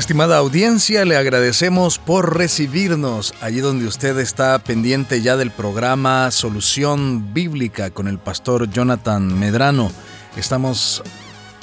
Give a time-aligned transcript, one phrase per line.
[0.00, 7.34] Estimada audiencia, le agradecemos por recibirnos allí donde usted está pendiente ya del programa Solución
[7.34, 9.92] Bíblica con el pastor Jonathan Medrano.
[10.38, 11.02] Estamos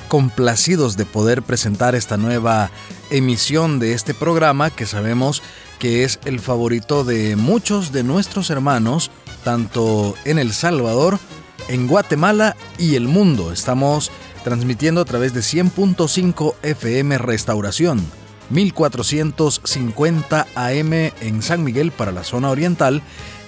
[0.08, 2.70] complacidos de poder presentar esta nueva
[3.10, 5.42] emisión de este programa que sabemos
[5.80, 9.10] que es el favorito de muchos de nuestros hermanos,
[9.44, 11.18] tanto en El Salvador,
[11.70, 13.52] en Guatemala y el mundo.
[13.52, 14.12] Estamos
[14.44, 22.50] transmitiendo a través de 100.5 FM Restauración 1450 AM en San Miguel para la zona
[22.50, 23.02] oriental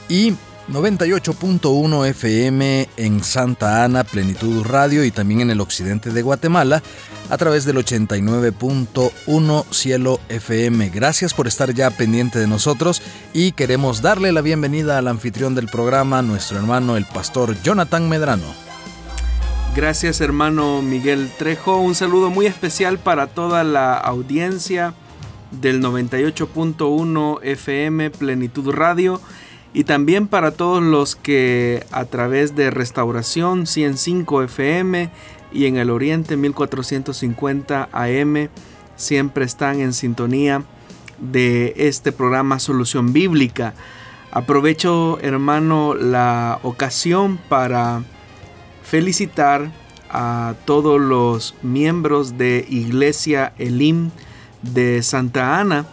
[0.07, 0.33] y
[0.71, 6.83] 98.1 FM en Santa Ana, Plenitud Radio y también en el occidente de Guatemala
[7.29, 10.89] a través del 89.1 Cielo FM.
[10.89, 13.01] Gracias por estar ya pendiente de nosotros
[13.33, 18.68] y queremos darle la bienvenida al anfitrión del programa, nuestro hermano el pastor Jonathan Medrano.
[19.79, 21.77] Gracias hermano Miguel Trejo.
[21.77, 24.93] Un saludo muy especial para toda la audiencia
[25.51, 29.21] del 98.1 FM Plenitud Radio
[29.73, 35.11] y también para todos los que a través de Restauración 105 FM
[35.53, 38.49] y en el Oriente 1450 AM
[38.97, 40.61] siempre están en sintonía
[41.19, 43.73] de este programa Solución Bíblica.
[44.31, 48.03] Aprovecho hermano la ocasión para
[48.89, 49.71] felicitar
[50.09, 54.09] a todos los miembros de Iglesia Elim
[54.63, 55.85] de Santa Ana,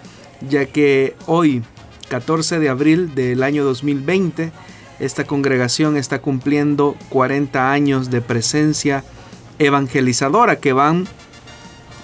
[0.48, 1.62] ya que hoy,
[2.08, 4.50] 14 de abril del año 2020,
[4.98, 9.04] esta congregación está cumpliendo 40 años de presencia
[9.58, 11.06] evangelizadora que van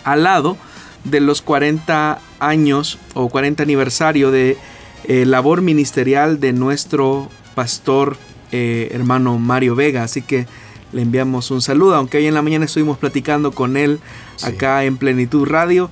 [0.05, 0.59] al lado
[1.05, 4.59] de los 40 años o 40 aniversario de
[5.05, 8.19] eh, labor ministerial de nuestro pastor
[8.51, 10.03] eh, hermano Mario Vega.
[10.03, 10.47] Así que
[10.93, 14.01] le enviamos un saludo, aunque hoy en la mañana estuvimos platicando con él
[14.43, 15.91] acá en Plenitud Radio,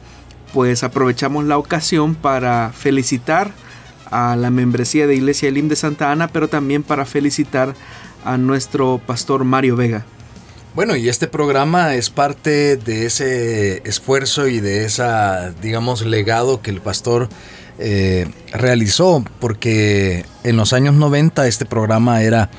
[0.52, 3.52] pues aprovechamos la ocasión para felicitar
[4.10, 7.74] a la membresía de Iglesia Elim de Santa Ana, pero también para felicitar
[8.24, 10.04] a nuestro pastor Mario Vega.
[10.74, 16.70] Bueno, y este programa es parte de ese esfuerzo y de esa, digamos, legado que
[16.70, 17.28] el pastor
[17.78, 22.50] eh, realizó, porque en los años 90 este programa era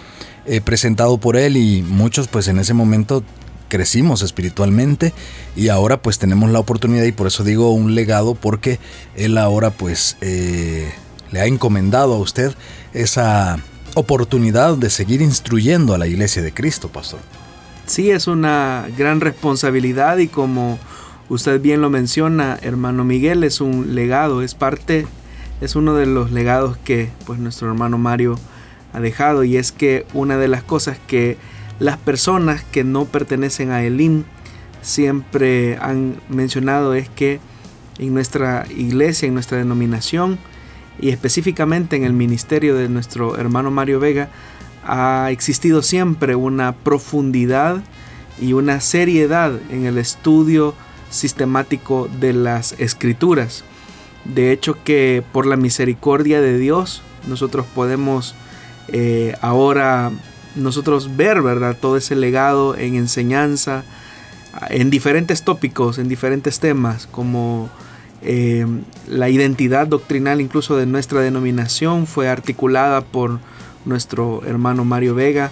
[0.52, 3.24] eh, presentado por él y muchos pues en ese momento
[3.70, 5.14] crecimos espiritualmente
[5.56, 8.78] y ahora pues tenemos la oportunidad y por eso digo un legado porque
[9.16, 10.92] él ahora pues eh,
[11.32, 12.54] le ha encomendado a usted
[12.92, 13.60] esa
[13.96, 17.22] oportunidad de seguir instruyendo a la iglesia de Cristo, pastor.
[17.86, 20.80] Sí, es una gran responsabilidad y como
[21.30, 25.08] usted bien lo menciona, hermano Miguel, es un legado, es parte,
[25.62, 28.38] es uno de los legados que pues nuestro hermano Mario
[28.94, 31.38] ha dejado y es que una de las cosas que
[31.80, 34.24] las personas que no pertenecen a Elim
[34.82, 37.40] siempre han mencionado es que
[38.00, 40.40] en nuestra iglesia, en nuestra denominación
[41.00, 44.30] y específicamente en el ministerio de nuestro hermano Mario Vega
[44.86, 47.84] ha existido siempre una profundidad
[48.40, 50.74] y una seriedad en el estudio
[51.10, 53.64] sistemático de las escrituras.
[54.26, 58.36] De hecho que por la misericordia de Dios nosotros podemos
[58.92, 60.12] eh, ahora
[60.56, 61.78] nosotros ver, ¿verdad?
[61.80, 63.84] Todo ese legado en enseñanza,
[64.70, 67.70] en diferentes tópicos, en diferentes temas, como
[68.22, 68.66] eh,
[69.08, 73.40] la identidad doctrinal incluso de nuestra denominación fue articulada por
[73.86, 75.52] nuestro hermano Mario Vega,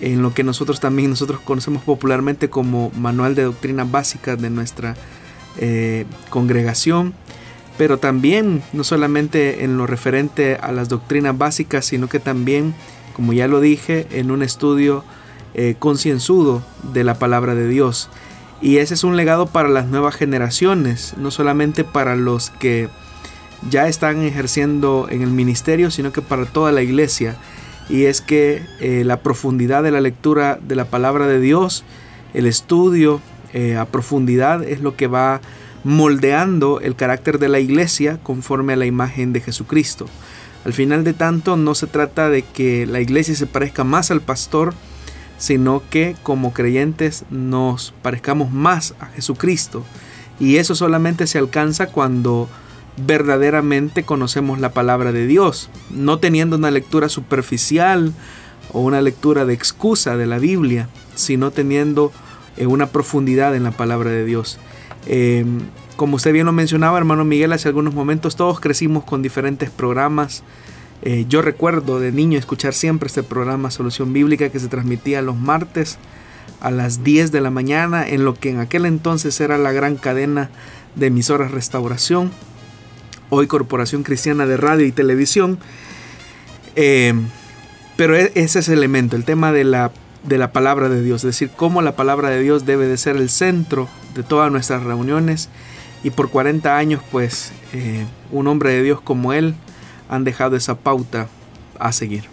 [0.00, 4.96] en lo que nosotros también nosotros conocemos popularmente como Manual de Doctrina Básica de nuestra
[5.58, 7.14] eh, congregación
[7.76, 12.74] pero también no solamente en lo referente a las doctrinas básicas, sino que también,
[13.14, 15.04] como ya lo dije, en un estudio
[15.54, 16.62] eh, concienzudo
[16.92, 18.10] de la palabra de Dios.
[18.60, 22.88] Y ese es un legado para las nuevas generaciones, no solamente para los que
[23.70, 27.36] ya están ejerciendo en el ministerio, sino que para toda la iglesia.
[27.88, 31.84] Y es que eh, la profundidad de la lectura de la palabra de Dios,
[32.32, 33.20] el estudio
[33.52, 35.40] eh, a profundidad es lo que va a
[35.84, 40.06] moldeando el carácter de la iglesia conforme a la imagen de Jesucristo.
[40.64, 44.22] Al final de tanto no se trata de que la iglesia se parezca más al
[44.22, 44.74] pastor,
[45.36, 49.84] sino que como creyentes nos parezcamos más a Jesucristo.
[50.40, 52.48] Y eso solamente se alcanza cuando
[52.96, 58.12] verdaderamente conocemos la palabra de Dios, no teniendo una lectura superficial
[58.72, 62.10] o una lectura de excusa de la Biblia, sino teniendo
[62.56, 64.58] eh, una profundidad en la palabra de Dios.
[65.06, 65.60] Em,
[65.96, 70.42] como usted bien lo mencionaba, hermano Miguel, hace algunos momentos todos crecimos con diferentes programas.
[71.02, 75.36] Eh, yo recuerdo de niño escuchar siempre este programa Solución Bíblica que se transmitía los
[75.36, 75.98] martes
[76.60, 79.96] a las 10 de la mañana en lo que en aquel entonces era la gran
[79.96, 80.50] cadena
[80.94, 82.30] de emisoras Restauración,
[83.28, 85.58] hoy Corporación Cristiana de Radio y Televisión.
[86.76, 87.14] Eh,
[87.96, 89.92] pero e, ese es el elemento, el tema de la,
[90.24, 93.16] de la palabra de Dios, es decir, cómo la palabra de Dios debe de ser
[93.16, 95.48] el centro de todas nuestras reuniones.
[96.02, 99.54] Y por 40 años, pues, eh, un hombre de Dios como él
[100.08, 101.28] han dejado esa pauta
[101.78, 102.24] a seguir.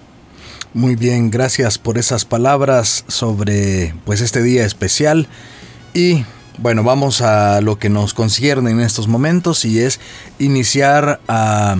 [0.73, 5.27] Muy bien, gracias por esas palabras sobre pues este día especial
[5.93, 6.23] y
[6.59, 9.99] bueno, vamos a lo que nos concierne en estos momentos y es
[10.39, 11.75] iniciar a,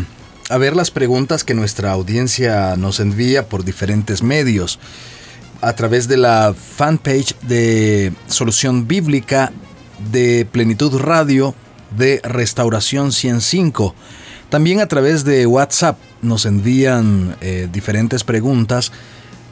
[0.49, 4.77] a ver las preguntas que nuestra audiencia nos envía por diferentes medios
[5.61, 9.51] a través de la fanpage de Solución Bíblica
[10.11, 11.53] de Plenitud Radio
[11.95, 13.93] de Restauración 105.
[14.49, 18.91] También a través de WhatsApp nos envían eh, diferentes preguntas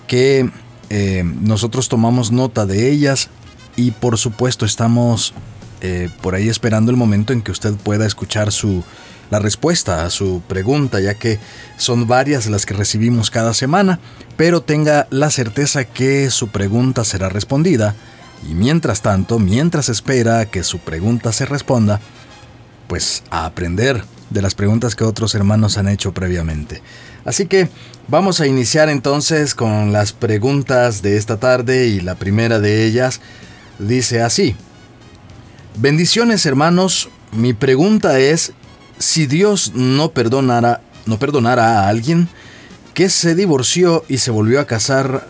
[0.07, 0.49] que
[0.89, 3.29] eh, nosotros tomamos nota de ellas
[3.75, 5.33] y por supuesto estamos
[5.81, 8.83] eh, por ahí esperando el momento en que usted pueda escuchar su,
[9.29, 11.39] la respuesta a su pregunta, ya que
[11.77, 13.99] son varias las que recibimos cada semana,
[14.37, 17.95] pero tenga la certeza que su pregunta será respondida
[18.47, 21.99] y mientras tanto, mientras espera que su pregunta se responda,
[22.87, 26.81] pues a aprender de las preguntas que otros hermanos han hecho previamente.
[27.25, 27.69] Así que
[28.07, 33.21] vamos a iniciar entonces con las preguntas de esta tarde y la primera de ellas
[33.77, 34.55] dice así.
[35.75, 38.53] Bendiciones hermanos, mi pregunta es
[38.99, 42.27] si Dios no perdonara, no perdonara a alguien
[42.93, 45.27] que se divorció y se volvió a casar,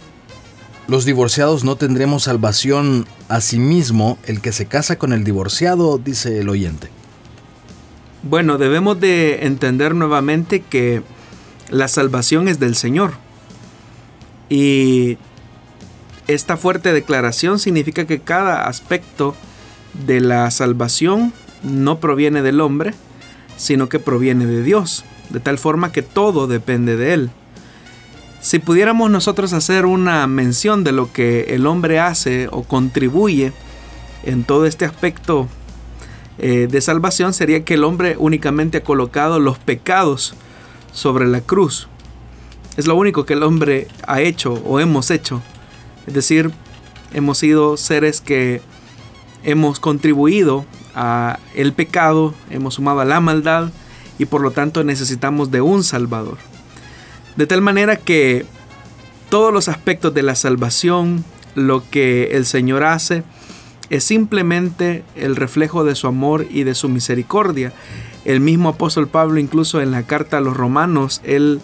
[0.88, 6.00] los divorciados no tendremos salvación a sí mismo, el que se casa con el divorciado,
[6.00, 6.90] dice el oyente.
[8.24, 11.04] Bueno, debemos de entender nuevamente que
[11.70, 13.14] la salvación es del Señor.
[14.50, 15.20] Y
[16.28, 19.36] esta fuerte declaración significa que cada aspecto
[20.08, 22.96] de la salvación no proviene del hombre,
[23.60, 27.30] sino que proviene de Dios, de tal forma que todo depende de Él.
[28.40, 33.52] Si pudiéramos nosotros hacer una mención de lo que el hombre hace o contribuye
[34.24, 35.50] en todo este aspecto
[36.38, 40.36] eh, de salvación sería que el hombre únicamente ha colocado los pecados
[40.94, 41.90] sobre la cruz.
[42.78, 45.42] Es lo único que el hombre ha hecho o hemos hecho.
[46.08, 46.52] Es decir,
[47.14, 48.62] hemos sido seres que
[49.44, 50.66] hemos contribuido
[51.02, 53.72] a el pecado, hemos sumado a la maldad
[54.18, 56.38] y por lo tanto necesitamos de un Salvador.
[57.38, 58.46] De tal manera que
[59.30, 61.24] todos los aspectos de la salvación,
[61.56, 63.24] lo que el Señor hace,
[63.90, 67.72] es simplemente el reflejo de su amor y de su misericordia.
[68.26, 71.62] El mismo apóstol Pablo incluso en la carta a los romanos, él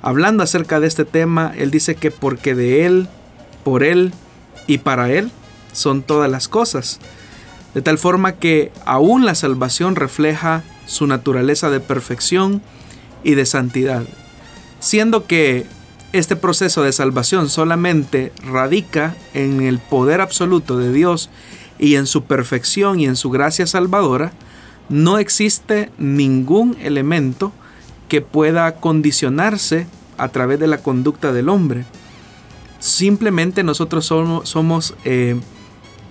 [0.00, 3.08] hablando acerca de este tema, él dice que porque de él,
[3.64, 4.12] por él
[4.68, 5.32] y para él
[5.72, 7.00] son todas las cosas.
[7.74, 12.62] De tal forma que aún la salvación refleja su naturaleza de perfección
[13.22, 14.04] y de santidad.
[14.80, 15.66] Siendo que
[16.12, 21.28] este proceso de salvación solamente radica en el poder absoluto de Dios
[21.78, 24.32] y en su perfección y en su gracia salvadora,
[24.88, 27.52] no existe ningún elemento
[28.08, 31.84] que pueda condicionarse a través de la conducta del hombre.
[32.78, 35.38] Simplemente nosotros somos, eh,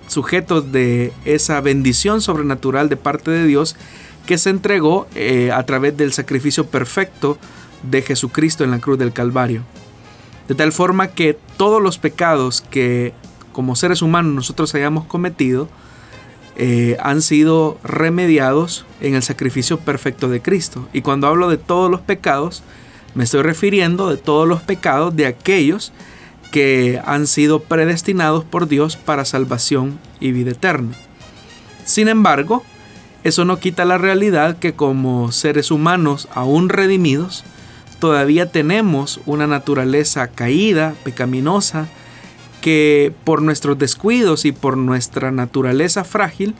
[0.06, 3.76] sujetos de esa bendición sobrenatural de parte de Dios
[4.26, 7.38] que se entregó eh, a través del sacrificio perfecto
[7.82, 9.62] de Jesucristo en la cruz del Calvario.
[10.48, 13.12] De tal forma que todos los pecados que
[13.52, 15.68] como seres humanos nosotros hayamos cometido,
[16.56, 20.88] eh, han sido remediados en el sacrificio perfecto de Cristo.
[20.92, 22.62] Y cuando hablo de todos los pecados,
[23.14, 25.94] me estoy refiriendo de todos los pecados de aquellos que
[27.04, 30.92] han sido predestinados por Dios para salvación y vida eterna.
[31.84, 32.62] Sin embargo,
[33.24, 37.44] eso no quita la realidad que como seres humanos aún redimidos,
[37.98, 41.88] todavía tenemos una naturaleza caída, pecaminosa,
[42.60, 46.54] que por nuestros descuidos y por nuestra naturaleza frágil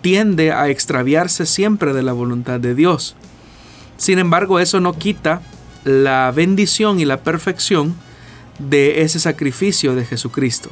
[0.00, 3.14] tiende a extraviarse siempre de la voluntad de Dios.
[3.96, 5.42] Sin embargo, eso no quita
[5.84, 7.94] la bendición y la perfección
[8.58, 10.70] de ese sacrificio de Jesucristo.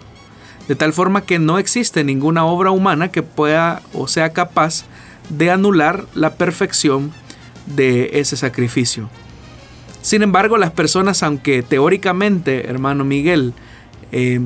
[0.69, 4.85] De tal forma que no existe ninguna obra humana que pueda o sea capaz
[5.29, 7.13] de anular la perfección
[7.67, 9.09] de ese sacrificio.
[10.03, 13.55] Sin embargo, las personas, aunque teóricamente, hermano Miguel,
[14.11, 14.41] eh,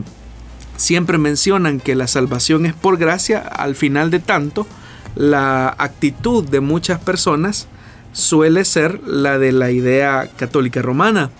[0.76, 4.66] siempre mencionan que la salvación es por gracia, al final de tanto,
[5.14, 7.68] la actitud de muchas personas
[8.12, 11.30] suele ser la de la idea católica romana,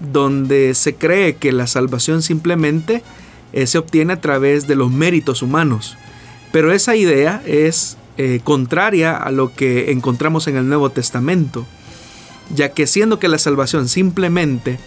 [0.00, 3.02] donde se cree que la salvación simplemente
[3.52, 5.96] eh, se obtiene a través de los méritos humanos.
[6.52, 11.66] Pero esa idea es eh, contraria a lo que encontramos en el Nuevo Testamento,
[12.54, 14.78] ya que siendo que la salvación simplemente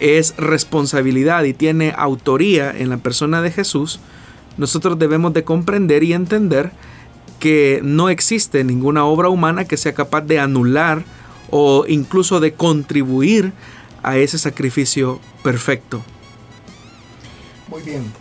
[0.00, 4.00] es responsabilidad y tiene autoría en la persona de Jesús,
[4.58, 6.72] nosotros debemos de comprender y entender
[7.38, 11.04] que no existe ninguna obra humana que sea capaz de anular
[11.50, 13.52] o incluso de contribuir
[14.02, 16.02] a ese sacrificio perfecto.
[17.68, 18.12] Muy bien.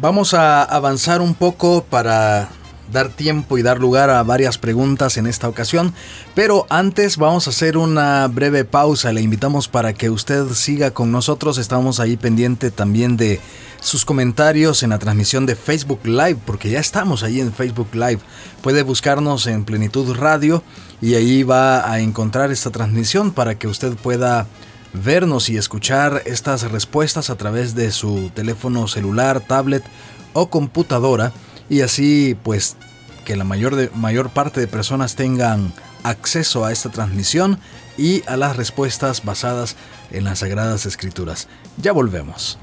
[0.00, 2.50] Vamos a avanzar un poco para
[2.92, 5.92] dar tiempo y dar lugar a varias preguntas en esta ocasión,
[6.34, 9.12] pero antes vamos a hacer una breve pausa.
[9.12, 11.58] Le invitamos para que usted siga con nosotros.
[11.58, 13.40] Estamos ahí pendiente también de
[13.80, 18.20] sus comentarios en la transmisión de Facebook Live, porque ya estamos ahí en Facebook Live.
[18.62, 20.62] Puede buscarnos en Plenitud Radio
[21.00, 24.46] y ahí va a encontrar esta transmisión para que usted pueda
[24.92, 29.84] vernos y escuchar estas respuestas a través de su teléfono celular, tablet
[30.32, 31.32] o computadora
[31.68, 32.76] y así pues
[33.24, 35.72] que la mayor, de, mayor parte de personas tengan
[36.04, 37.58] acceso a esta transmisión
[37.98, 39.76] y a las respuestas basadas
[40.10, 41.48] en las Sagradas Escrituras.
[41.78, 42.58] Ya volvemos.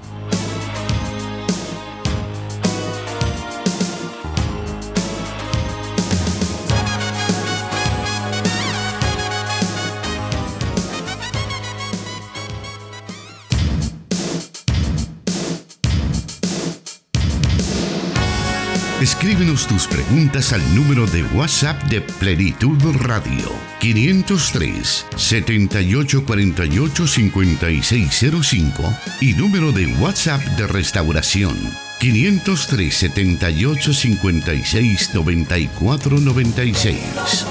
[19.23, 28.83] Escríbenos tus preguntas al número de WhatsApp de Plenitud Radio 503 7848 5605
[29.21, 31.55] y número de WhatsApp de Restauración
[32.01, 37.45] 503 78 56 94 96.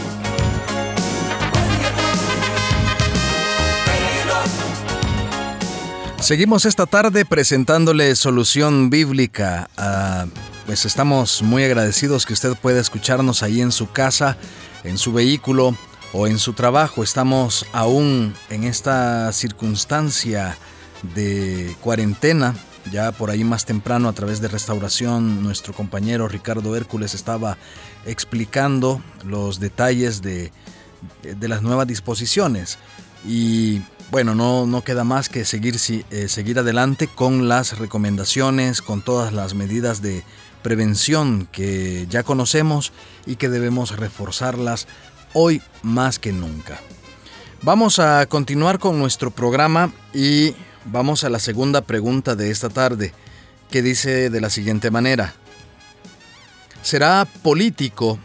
[6.21, 10.27] Seguimos esta tarde presentándole solución bíblica a
[10.67, 14.37] pues estamos muy agradecidos que usted pueda escucharnos ahí en su casa,
[14.85, 15.77] en su vehículo
[16.13, 17.03] o en su trabajo.
[17.03, 20.57] Estamos aún en esta circunstancia
[21.15, 22.55] de cuarentena.
[22.91, 27.57] Ya por ahí más temprano a través de restauración nuestro compañero Ricardo Hércules estaba
[28.07, 30.53] explicando los detalles de,
[31.23, 32.79] de las nuevas disposiciones.
[33.25, 35.77] Y bueno, no, no queda más que seguir,
[36.11, 40.23] eh, seguir adelante con las recomendaciones, con todas las medidas de
[40.63, 42.93] prevención que ya conocemos
[43.27, 44.87] y que debemos reforzarlas
[45.33, 46.81] hoy más que nunca.
[47.63, 50.55] Vamos a continuar con nuestro programa y
[50.85, 53.13] vamos a la segunda pregunta de esta tarde,
[53.71, 55.35] que dice de la siguiente manera.
[56.83, 58.19] ¿Será político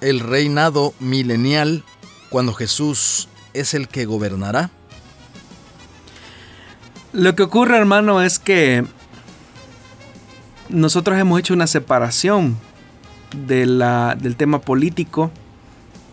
[0.00, 1.84] el reinado milenial
[2.28, 4.70] cuando Jesús es el que gobernará?
[7.12, 8.84] Lo que ocurre, hermano, es que
[10.72, 12.56] nosotros hemos hecho una separación
[13.46, 15.30] de la, del tema político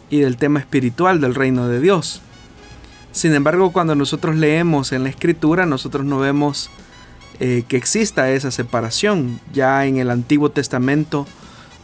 [0.10, 2.22] y del tema espiritual del reino de Dios.
[3.12, 6.70] Sin embargo, cuando nosotros leemos en la escritura, nosotros no vemos
[7.39, 9.39] eh, que exista esa separación.
[9.54, 11.25] Ya en el Antiguo Testamento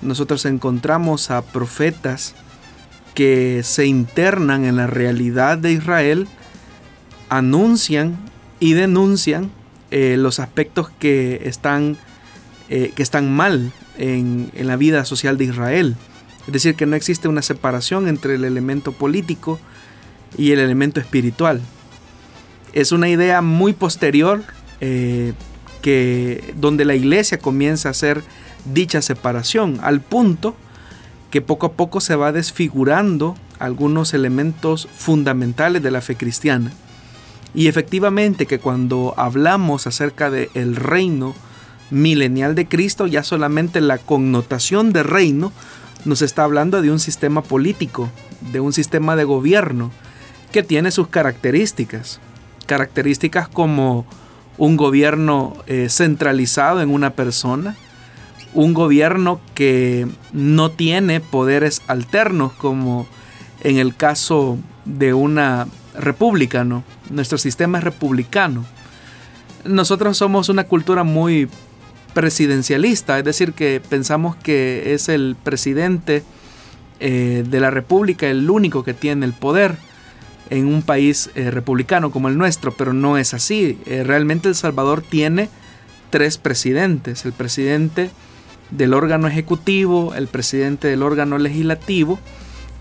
[0.01, 2.35] nosotros encontramos a profetas
[3.13, 6.27] que se internan en la realidad de Israel,
[7.29, 8.17] anuncian
[8.59, 9.49] y denuncian
[9.91, 11.97] eh, los aspectos que están
[12.69, 15.95] eh, que están mal en, en la vida social de Israel.
[16.47, 19.59] Es decir, que no existe una separación entre el elemento político
[20.37, 21.61] y el elemento espiritual.
[22.73, 24.43] Es una idea muy posterior
[24.81, 25.33] eh,
[25.81, 28.23] que, donde la iglesia comienza a hacer
[28.73, 30.55] dicha separación, al punto
[31.31, 36.71] que poco a poco se va desfigurando algunos elementos fundamentales de la fe cristiana.
[37.53, 41.33] Y efectivamente que cuando hablamos acerca del el reino
[41.91, 45.51] milenial de Cristo, ya solamente la connotación de reino
[46.05, 48.09] nos está hablando de un sistema político,
[48.51, 49.91] de un sistema de gobierno
[50.51, 52.19] que tiene sus características.
[52.67, 54.05] Características como
[54.57, 57.75] un gobierno eh, centralizado en una persona,
[58.53, 63.05] un gobierno que no tiene poderes alternos como
[63.63, 66.65] en el caso de una república.
[67.09, 68.63] Nuestro sistema es republicano.
[69.65, 71.49] Nosotros somos una cultura muy
[72.15, 76.23] presidencialista, es decir, que pensamos que es el presidente
[77.01, 79.75] eh, de la República el único que tiene el poder
[80.49, 83.77] en un país eh, republicano como el nuestro, pero no es así.
[83.85, 85.49] Eh, realmente El Salvador tiene
[86.09, 88.11] tres presidentes, el presidente
[88.71, 92.17] del órgano ejecutivo, el presidente del órgano legislativo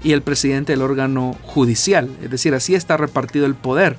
[0.04, 2.08] y el presidente del órgano judicial.
[2.22, 3.96] Es decir, así está repartido el poder.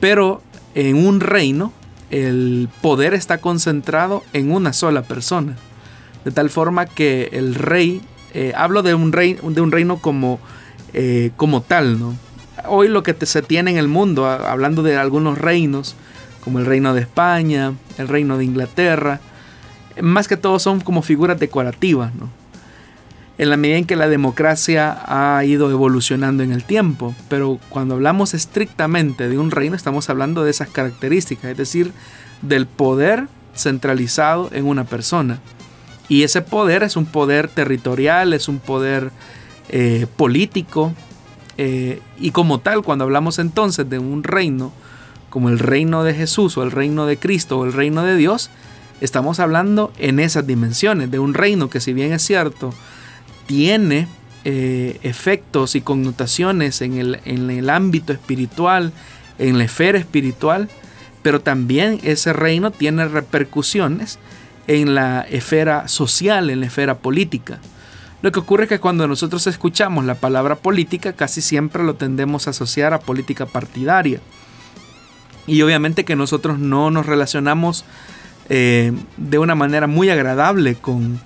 [0.00, 0.40] Pero
[0.74, 1.74] en un reino,
[2.10, 5.56] el poder está concentrado en una sola persona.
[6.24, 8.00] De tal forma que el rey,
[8.34, 10.40] eh, hablo de un, rey, de un reino como,
[10.92, 12.14] eh, como tal, ¿no?
[12.66, 15.94] Hoy lo que se tiene en el mundo, hablando de algunos reinos,
[16.42, 19.20] como el reino de España, el reino de Inglaterra,
[20.02, 22.30] más que todo son como figuras decorativas, ¿no?
[23.38, 27.94] En la medida en que la democracia ha ido evolucionando en el tiempo, pero cuando
[27.94, 31.92] hablamos estrictamente de un reino estamos hablando de esas características, es decir,
[32.42, 35.38] del poder centralizado en una persona.
[36.08, 39.12] Y ese poder es un poder territorial, es un poder
[39.68, 40.92] eh, político,
[41.58, 44.72] eh, y como tal, cuando hablamos entonces de un reino,
[45.28, 48.50] como el reino de Jesús o el reino de Cristo o el reino de Dios,
[49.00, 52.72] estamos hablando en esas dimensiones, de un reino que si bien es cierto,
[53.48, 54.06] tiene
[54.44, 58.92] eh, efectos y connotaciones en el, en el ámbito espiritual,
[59.38, 60.68] en la esfera espiritual,
[61.22, 64.18] pero también ese reino tiene repercusiones
[64.66, 67.58] en la esfera social, en la esfera política.
[68.20, 72.46] Lo que ocurre es que cuando nosotros escuchamos la palabra política, casi siempre lo tendemos
[72.46, 74.20] a asociar a política partidaria.
[75.46, 77.86] Y obviamente que nosotros no nos relacionamos
[78.50, 81.20] eh, de una manera muy agradable con,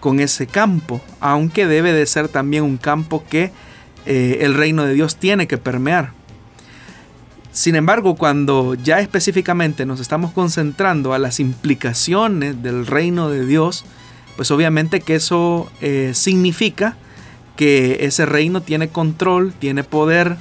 [0.00, 3.52] con, ese campo, aunque debe de ser también un campo que
[4.06, 6.12] eh, el reino de Dios tiene que permear.
[7.52, 13.84] Sin embargo, cuando ya específicamente nos estamos concentrando a las implicaciones del reino de Dios,
[14.36, 16.96] pues obviamente que eso eh, significa
[17.56, 20.36] que ese reino tiene control, tiene poder,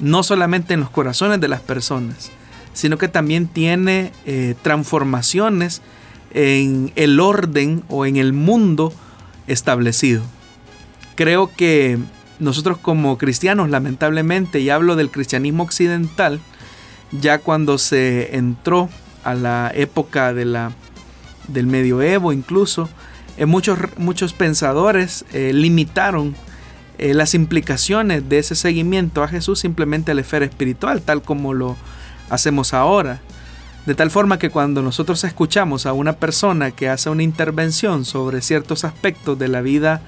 [0.00, 2.30] no solamente en los corazones de las personas,
[2.72, 5.82] sino que también tiene eh, transformaciones
[6.32, 8.92] en el orden o en el mundo
[9.46, 10.22] establecido.
[11.14, 11.98] Creo que
[12.38, 16.40] nosotros como cristianos, lamentablemente, y hablo del cristianismo occidental,
[17.12, 18.88] ya cuando se entró
[19.24, 20.72] a la época de la,
[21.48, 22.88] del medioevo incluso,
[23.38, 26.34] eh, muchos, muchos pensadores eh, limitaron
[26.98, 31.76] las implicaciones de ese seguimiento a Jesús simplemente a la esfera espiritual, tal como lo
[32.30, 33.20] hacemos ahora.
[33.86, 38.42] De tal forma que cuando nosotros escuchamos a una persona que hace una intervención sobre
[38.42, 40.02] ciertos aspectos de la vida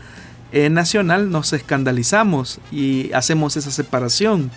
[0.50, 4.50] eh, nacional, nos escandalizamos y hacemos esa separación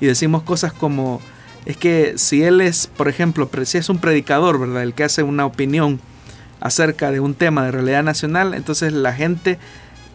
[0.00, 1.20] y decimos cosas como,
[1.66, 4.82] es que si él es, por ejemplo, si es un predicador, ¿verdad?
[4.82, 6.00] El que hace una opinión
[6.60, 9.58] acerca de un tema de realidad nacional, entonces la gente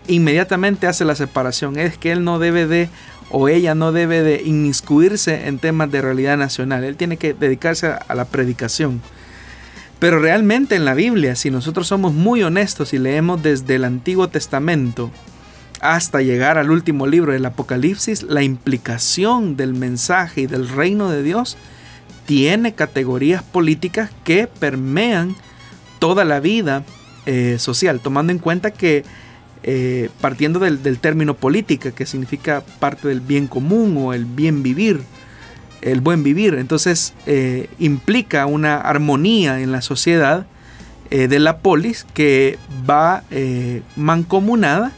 [0.08, 1.78] inmediatamente hace la separación.
[1.78, 2.90] Es que él no debe de
[3.30, 6.84] o ella no debe de inmiscuirse en temas de realidad nacional.
[6.84, 9.02] Él tiene que dedicarse a la predicación.
[10.00, 14.28] Pero realmente en la Biblia, si nosotros somos muy honestos y leemos desde el Antiguo
[14.28, 15.12] Testamento
[15.82, 21.24] hasta llegar al último libro del Apocalipsis, la implicación del mensaje y del reino de
[21.24, 21.58] Dios
[22.26, 25.36] tiene categorías políticas que permean
[26.00, 26.84] toda la vida
[27.26, 29.04] eh, social, tomando en cuenta que
[29.64, 35.02] eh, partiendo del, término política, que significa parte del bien común o el bien vivir,
[35.82, 36.56] el buen vivir.
[36.56, 40.46] Entonces eh, implica una armonía en la sociedad
[41.10, 42.58] eh, de la polis que
[42.90, 43.24] va
[43.96, 44.92] mancomunada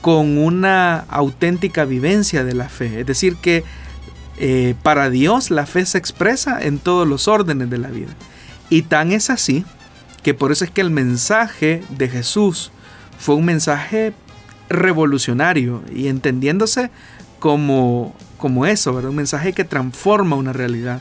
[0.00, 3.00] con una auténtica vivencia de la fe.
[3.00, 3.64] Es decir, que
[4.82, 8.10] para Dios la fe se expresa en todos los órdenes de la vida.
[8.70, 9.64] Y tan es así
[10.22, 12.72] que por eso es que el mensaje de Jesús
[13.22, 14.12] fue un mensaje
[14.68, 16.90] revolucionario y entendiéndose
[17.38, 19.10] como, como eso, ¿verdad?
[19.10, 21.00] un mensaje que transforma una realidad.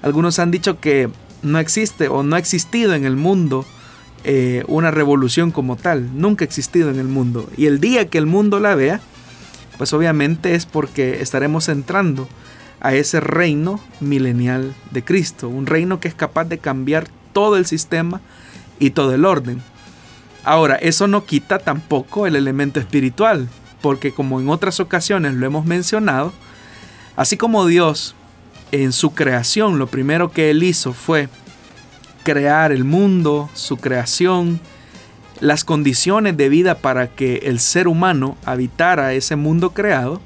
[0.00, 1.10] Algunos han dicho que
[1.42, 3.66] no existe o no ha existido en el mundo
[4.24, 7.50] eh, una revolución como tal, nunca ha existido en el mundo.
[7.54, 9.02] Y el día que el mundo la vea,
[9.76, 12.30] pues obviamente es porque estaremos entrando
[12.80, 17.66] a ese reino milenial de Cristo, un reino que es capaz de cambiar todo el
[17.66, 18.22] sistema
[18.78, 19.62] y todo el orden.
[20.44, 23.48] Ahora, eso no quita tampoco el elemento espiritual,
[23.80, 26.32] porque como en otras ocasiones lo hemos mencionado,
[27.16, 28.14] así como Dios
[28.72, 31.28] en su creación lo primero que él hizo fue
[32.24, 34.60] crear el mundo, su creación,
[35.40, 40.20] las condiciones de vida para que el ser humano habitara ese mundo creado,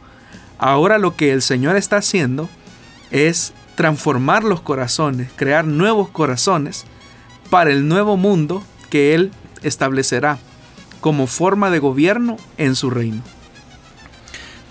[0.59, 2.49] ahora lo que el Señor está haciendo
[3.11, 6.85] es transformar los corazones, crear nuevos corazones
[7.51, 9.33] para el nuevo mundo que Él
[9.67, 10.39] establecerá
[11.01, 13.23] como forma de gobierno en su reino.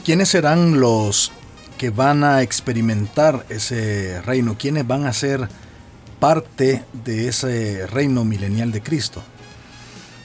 [0.04, 1.32] ¿Quiénes serán los
[1.78, 4.56] que van a experimentar ese reino?
[4.58, 5.48] ¿Quiénes van a ser
[6.20, 9.24] parte de ese reino milenial de Cristo?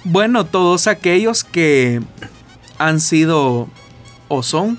[0.04, 2.00] Bueno, todos aquellos que
[2.78, 3.68] han sido
[4.28, 4.78] o son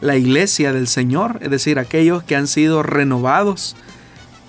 [0.00, 3.76] la iglesia del Señor, es decir, aquellos que han sido renovados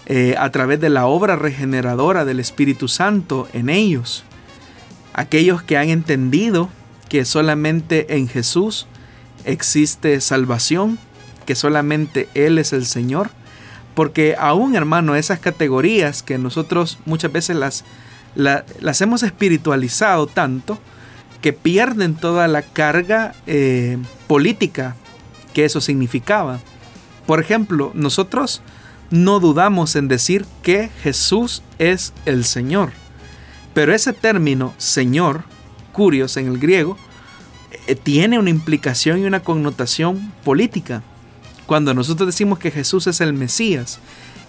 [0.05, 4.23] eh, a través de la obra regeneradora del Espíritu Santo en ellos,
[5.17, 6.69] aquellos que han entendido
[7.09, 8.87] que solamente en Jesús
[9.43, 10.97] existe salvación,
[11.45, 13.31] que solamente Él es el Señor,
[13.95, 17.83] porque aún hermano, esas categorías que nosotros muchas veces las
[18.35, 20.77] las hemos espiritualizado tanto
[21.41, 24.95] que pierden toda la carga eh, política
[25.53, 26.59] que eso significaba.
[27.25, 28.61] Por ejemplo, nosotros
[29.09, 32.91] no dudamos en decir que Jesús es el Señor.
[33.77, 35.43] Pero ese término Señor,
[35.91, 36.97] curios en el griego,
[37.85, 41.03] eh, tiene una implicación y una connotación política.
[41.67, 43.99] Cuando nosotros decimos que Jesús es el Mesías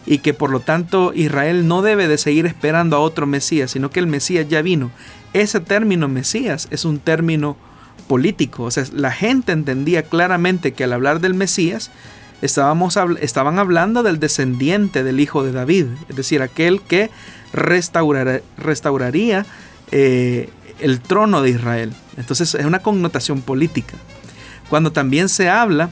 [0.07, 3.91] y que por lo tanto Israel no debe de seguir esperando a otro Mesías, sino
[3.91, 4.91] que el Mesías ya vino.
[5.35, 7.59] Ese término Mesías es un término
[8.07, 11.91] político, o sea, la gente entendía claramente que al hablar del Mesías
[12.43, 17.11] estábamos, estaban hablando del descendiente del hijo de David, es decir, aquel que
[17.53, 19.47] restauraría
[19.91, 21.93] eh, el trono de Israel.
[22.17, 23.95] Entonces es una connotación política.
[24.69, 25.91] Cuando también se habla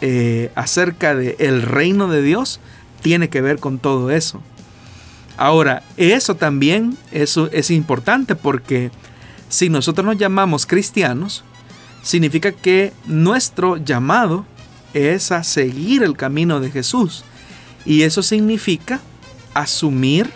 [0.00, 2.60] eh, acerca del el reino de Dios,
[3.02, 4.40] tiene que ver con todo eso.
[5.36, 8.90] Ahora, eso también eso es importante porque
[9.48, 11.42] si nosotros nos llamamos cristianos,
[12.02, 14.46] significa que nuestro llamado
[14.94, 17.24] es a seguir el camino de Jesús.
[17.84, 19.00] Y eso significa
[19.54, 20.30] asumir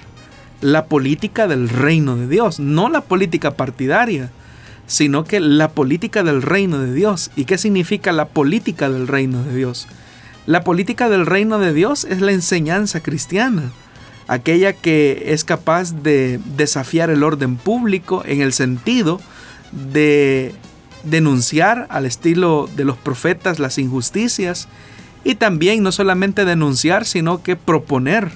[0.61, 4.31] la política del reino de Dios, no la política partidaria,
[4.87, 7.31] sino que la política del reino de Dios.
[7.37, 9.87] ¿Y qué significa la política del reino de Dios?
[10.47, 13.73] La política del reino de Dios es la enseñanza cristiana,
[14.29, 19.21] aquella que es capaz de desafiar el orden público en el sentido
[19.73, 20.55] de
[21.07, 24.69] denunciar al estilo de los profetas las injusticias
[25.25, 28.31] y también no solamente denunciar, sino que proponer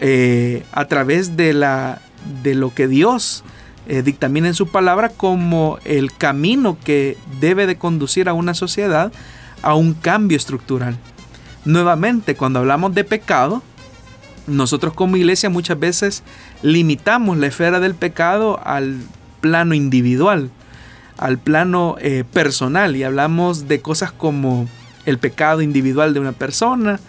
[0.00, 2.00] eh, a través de, la,
[2.42, 3.44] de lo que Dios
[3.88, 9.12] eh, dictamina en su palabra como el camino que debe de conducir a una sociedad
[9.62, 10.96] a un cambio estructural.
[11.64, 13.62] Nuevamente, cuando hablamos de pecado,
[14.46, 16.22] nosotros como iglesia muchas veces
[16.62, 18.98] limitamos la esfera del pecado al
[19.40, 20.50] plano individual,
[21.18, 24.68] al plano eh, personal y hablamos de cosas como
[25.04, 27.00] el pecado individual de una persona,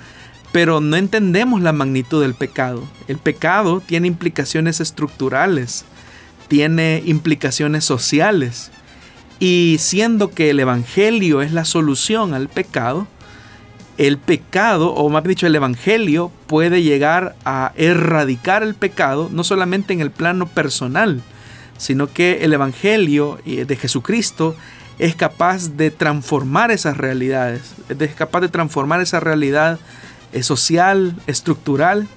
[0.51, 2.83] pero no entendemos la magnitud del pecado.
[3.07, 5.85] El pecado tiene implicaciones estructurales,
[6.47, 8.71] tiene implicaciones sociales
[9.39, 13.07] y siendo que el Evangelio es la solución al pecado,
[13.97, 19.93] el pecado, o más dicho, el Evangelio puede llegar a erradicar el pecado, no solamente
[19.93, 21.21] en el plano personal,
[21.79, 24.55] sino que el Evangelio eh, de Jesucristo
[24.99, 29.79] es capaz de transformar esas realidades, es capaz de transformar esa realidad
[30.33, 32.07] eh, social, estructural,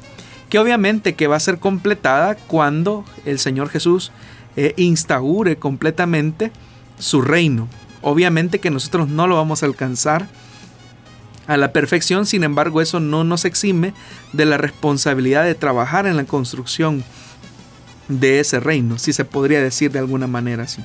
[0.51, 4.11] que obviamente que va a ser completada cuando el Señor Jesús
[4.57, 6.51] eh, instaure completamente
[6.99, 7.69] su reino.
[8.03, 10.27] Obviamente que nosotros no lo vamos a alcanzar
[11.47, 13.95] a la perfección, sin embargo eso no nos exime
[14.33, 17.05] de la responsabilidad de trabajar en la construcción
[18.21, 20.83] de ese reino, si se podría decir de alguna manera así.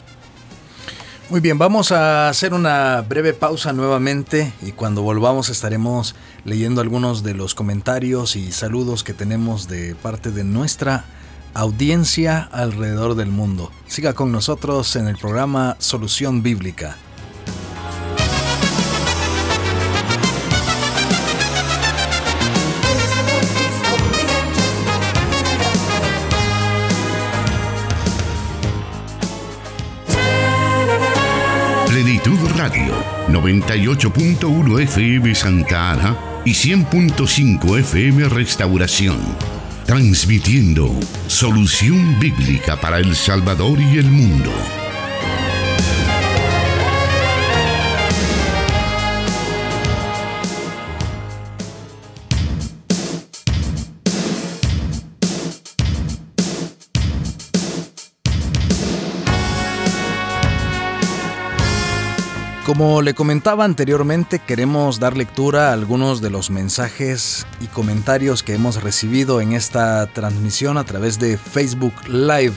[1.30, 7.22] Muy bien, vamos a hacer una breve pausa nuevamente y cuando volvamos estaremos leyendo algunos
[7.22, 11.04] de los comentarios y saludos que tenemos de parte de nuestra
[11.54, 13.72] audiencia alrededor del mundo.
[13.88, 16.96] Siga con nosotros en el programa Solución Bíblica.
[32.68, 32.94] Radio,
[33.30, 39.20] 98.1 FM Santa Ana y 100.5 FM Restauración.
[39.86, 40.94] Transmitiendo
[41.28, 44.52] solución bíblica para El Salvador y el mundo.
[62.68, 68.56] Como le comentaba anteriormente, queremos dar lectura a algunos de los mensajes y comentarios que
[68.56, 72.56] hemos recibido en esta transmisión a través de Facebook Live.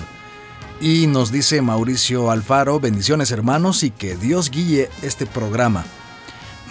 [0.81, 5.85] Y nos dice Mauricio Alfaro, bendiciones hermanos y que Dios guíe este programa.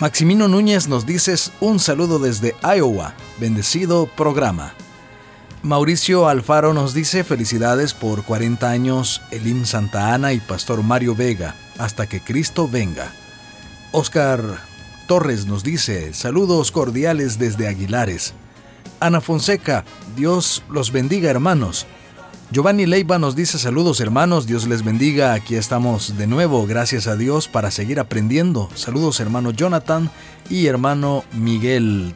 [0.02, 4.74] Maximino Núñez nos dice un saludo desde Iowa, bendecido programa.
[5.64, 11.56] Mauricio Alfaro nos dice felicidades por 40 años Elim Santa Ana y Pastor Mario Vega,
[11.78, 13.14] hasta que Cristo venga.
[13.92, 14.60] Oscar
[15.08, 18.34] Torres nos dice, saludos cordiales desde Aguilares.
[19.00, 19.84] Ana Fonseca,
[20.16, 21.88] Dios los bendiga hermanos.
[22.52, 27.16] Giovanni Leiva nos dice saludos hermanos, Dios les bendiga, aquí estamos de nuevo, gracias a
[27.16, 28.70] Dios para seguir aprendiendo.
[28.76, 30.12] Saludos hermano Jonathan
[30.52, 32.14] y hermano Miguel.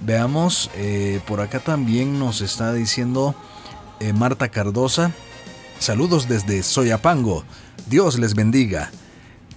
[0.00, 3.34] Veamos, eh, por acá también nos está diciendo
[3.98, 5.10] eh, Marta Cardosa,
[5.80, 7.42] saludos desde Soyapango,
[7.88, 8.92] Dios les bendiga.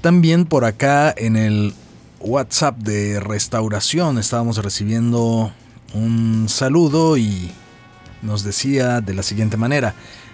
[0.02, 1.76] También por acá en el
[2.20, 5.52] WhatsApp de restauración estábamos recibiendo
[5.94, 7.52] un saludo y
[8.24, 9.94] nos decía de la siguiente manera,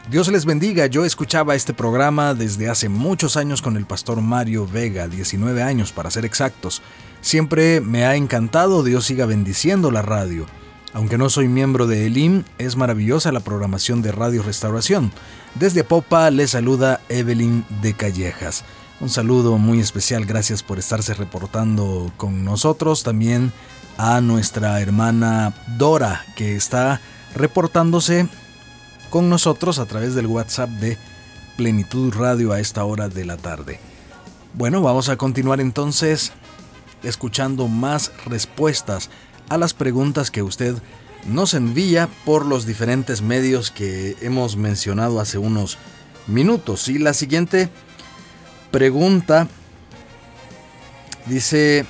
[0.10, 4.66] Dios les bendiga, yo escuchaba este programa desde hace muchos años con el pastor Mario
[4.66, 6.82] Vega, 19 años para ser exactos.
[7.20, 10.46] Siempre me ha encantado, Dios siga bendiciendo la radio.
[10.94, 15.12] Aunque no soy miembro de ELIM, es maravillosa la programación de Radio Restauración.
[15.56, 18.64] Desde Popa le saluda Evelyn de Callejas.
[19.00, 23.04] Un saludo muy especial, gracias por estarse reportando con nosotros.
[23.04, 23.54] También
[23.96, 27.00] a nuestra hermana Dora, que está
[27.36, 28.28] reportándose
[29.12, 30.98] con nosotros a través del WhatsApp de
[31.58, 33.80] Plenitud Radio a esta hora de la tarde.
[34.56, 36.32] Bueno, vamos a continuar entonces
[37.04, 39.12] escuchando más respuestas
[39.50, 40.76] a las preguntas que usted
[41.28, 45.78] nos envía por los diferentes medios que hemos mencionado hace unos
[46.26, 46.88] minutos.
[46.88, 47.70] Y la siguiente
[48.72, 49.48] pregunta
[51.26, 51.86] dice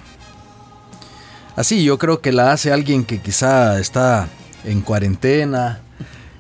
[1.56, 4.28] así, yo creo que la hace alguien que quizá está
[4.64, 5.82] en cuarentena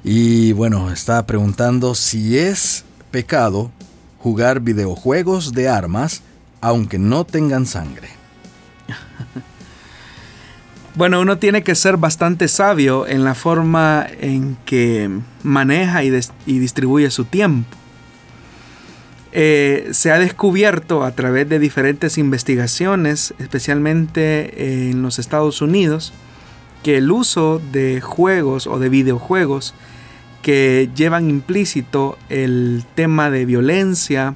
[0.04, 3.72] y bueno, está preguntando si es pecado
[4.20, 6.22] jugar videojuegos de armas
[6.62, 8.10] aunque no tengan sangre.
[10.98, 15.12] Bueno, uno tiene que ser bastante sabio en la forma en que
[15.44, 16.10] maneja y,
[16.48, 17.70] distribuye su tiempo.
[19.40, 26.12] Eh, se ha descubierto a través de diferentes investigaciones, especialmente en los Estados Unidos,
[26.82, 29.76] que el uso de juegos o de videojuegos
[30.42, 34.34] que llevan implícito el tema de violencia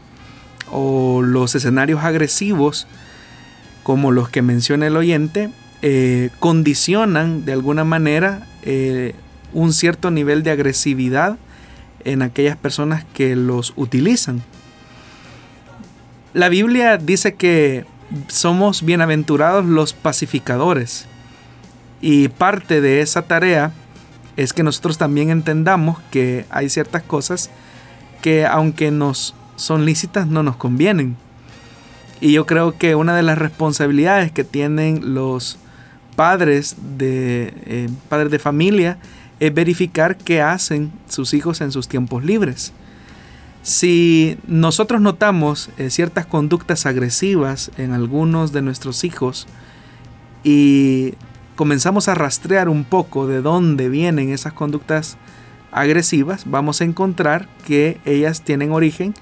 [0.72, 2.86] o los escenarios agresivos,
[3.82, 5.50] como los que menciona el oyente,
[5.82, 9.16] eh, condicionan de alguna manera eh,
[9.52, 11.40] un cierto nivel de agresividad
[12.04, 14.44] en aquellas personas que los utilizan.
[16.34, 17.86] La Biblia dice que
[18.28, 21.06] somos bienaventurados los pacificadores.
[22.00, 23.74] Y parte de esa tarea
[24.38, 27.50] es que nosotros también entendamos que hay ciertas cosas
[28.22, 31.18] que aunque nos son lícitas no nos convienen.
[32.22, 35.58] Y yo creo que una de las responsabilidades que tienen los
[36.16, 38.98] padres de, eh, padres de familia
[39.40, 42.74] es verificar qué hacen sus hijos en sus tiempos libres.
[43.64, 49.48] Si nosotros notamos eh, ciertas conductas agresivas en algunos de nuestros hijos
[50.44, 51.14] y
[51.56, 55.18] comenzamos a rastrear un poco de dónde vienen esas conductas
[55.72, 59.14] agresivas, vamos a encontrar que ellas tienen origen,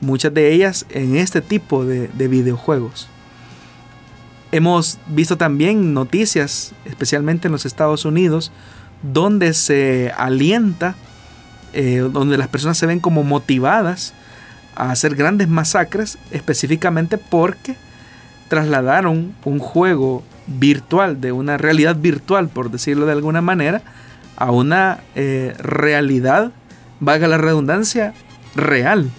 [0.00, 3.08] muchas de ellas, en este tipo de, videojuegos.
[4.52, 8.52] Hemos visto también noticias, especialmente en los Estados Unidos,
[9.02, 10.94] donde se alienta
[11.72, 14.14] eh, donde las personas se ven como motivadas
[14.74, 17.76] a hacer grandes masacres, específicamente porque
[18.48, 23.82] trasladaron un juego virtual, de una realidad virtual, por decirlo de alguna manera,
[24.36, 26.52] a una eh, realidad,
[27.00, 28.12] valga la redundancia,
[28.54, 29.10] real,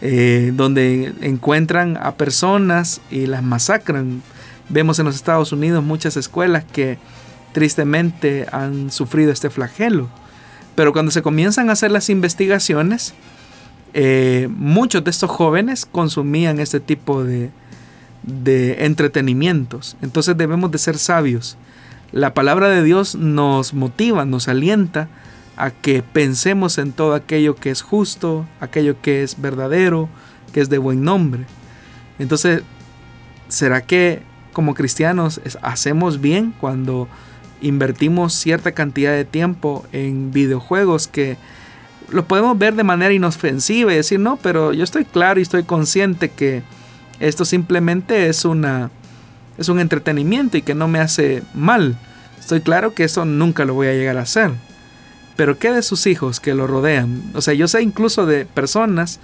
[0.00, 4.22] eh, donde encuentran a personas y las masacran.
[4.68, 6.98] Vemos en los Estados Unidos muchas escuelas que
[7.52, 10.08] tristemente han sufrido este flagelo.
[10.76, 13.14] Pero cuando se comienzan a hacer las investigaciones,
[13.94, 17.50] eh, muchos de estos jóvenes consumían este tipo de,
[18.22, 19.96] de entretenimientos.
[20.02, 21.56] Entonces debemos de ser sabios.
[22.12, 25.08] La palabra de Dios nos motiva, nos alienta
[25.56, 30.08] a que pensemos en todo aquello que es justo, aquello que es verdadero,
[30.52, 31.46] que es de buen nombre.
[32.18, 32.62] Entonces,
[33.48, 37.08] ¿será que como cristianos hacemos bien cuando
[37.60, 41.36] invertimos cierta cantidad de tiempo en videojuegos que
[42.10, 45.64] los podemos ver de manera inofensiva y decir, no, pero yo estoy claro y estoy
[45.64, 46.62] consciente que
[47.18, 48.90] esto simplemente es una
[49.58, 51.96] es un entretenimiento y que no me hace mal.
[52.38, 54.50] Estoy claro que eso nunca lo voy a llegar a hacer.
[55.34, 57.30] Pero ¿qué de sus hijos que lo rodean?
[57.34, 59.18] O sea, yo sé incluso de personas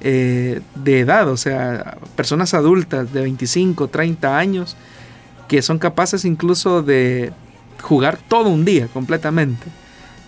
[0.00, 4.76] eh, de edad, o sea, personas adultas de 25, 30 años,
[5.48, 7.32] que son capaces incluso de
[7.82, 9.66] jugar todo un día completamente,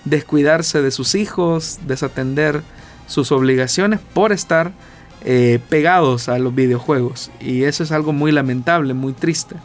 [0.05, 2.63] descuidarse de sus hijos, desatender
[3.07, 4.73] sus obligaciones por estar
[5.25, 7.31] eh, pegados a los videojuegos.
[7.41, 9.57] Y eso es algo muy lamentable, muy triste.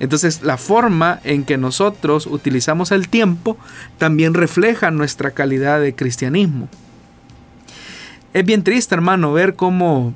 [0.00, 3.56] Entonces la forma en que nosotros utilizamos el tiempo
[3.96, 6.68] también refleja nuestra calidad de cristianismo.
[8.34, 10.14] Es bien triste, hermano, ver cómo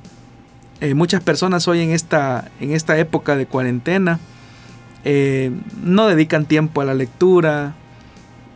[0.81, 4.21] eh, muchas personas hoy en esta, en esta época de cuarentena
[5.05, 5.51] eh,
[5.83, 7.75] no dedican tiempo a la lectura,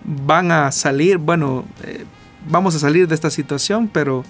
[0.04, 2.04] van a salir, bueno, eh,
[2.48, 4.24] vamos a salir de esta situación, pero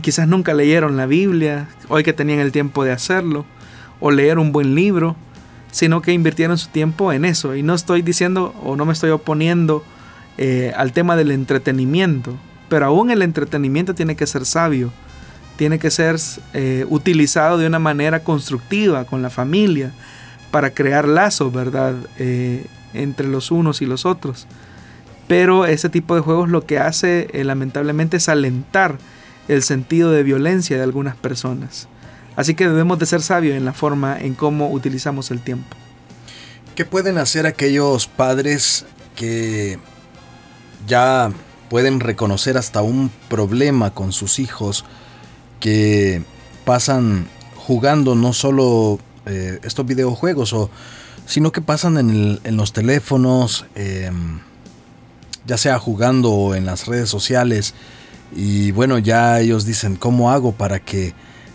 [0.00, 3.44] quizás nunca leyeron la Biblia, hoy que tenían el tiempo de hacerlo,
[4.00, 5.16] o leer un buen libro
[5.72, 7.54] sino que invirtieron su tiempo en eso.
[7.54, 9.84] Y no estoy diciendo o no me estoy oponiendo
[10.36, 12.34] eh, al tema del entretenimiento,
[12.68, 14.90] pero aún el entretenimiento tiene que ser sabio,
[15.54, 16.16] tiene que ser
[16.88, 19.92] utilizado de una manera constructiva con la familia
[20.50, 21.94] para crear lazos, ¿verdad?
[22.18, 24.46] Eh, entre los unos y los otros.
[25.28, 28.98] Pero ese tipo de juegos lo que hace lamentablemente es alentar
[29.48, 31.88] el sentido de violencia de algunas personas.
[32.36, 35.76] Así que debemos de ser sabios en la forma en cómo utilizamos el tiempo.
[36.74, 39.78] ¿Qué pueden hacer aquellos padres que
[40.86, 41.30] ya
[41.68, 44.84] pueden reconocer hasta un problema con sus hijos
[45.60, 46.22] que
[46.64, 48.98] pasan jugando no solo
[49.30, 50.70] eh, estos videojuegos, o,
[51.26, 54.40] sino que pasan en, los teléfonos, em,
[55.46, 57.74] ya sea jugando en las redes sociales,
[58.34, 61.14] y bueno, ya ellos dicen, ¿cómo hago para que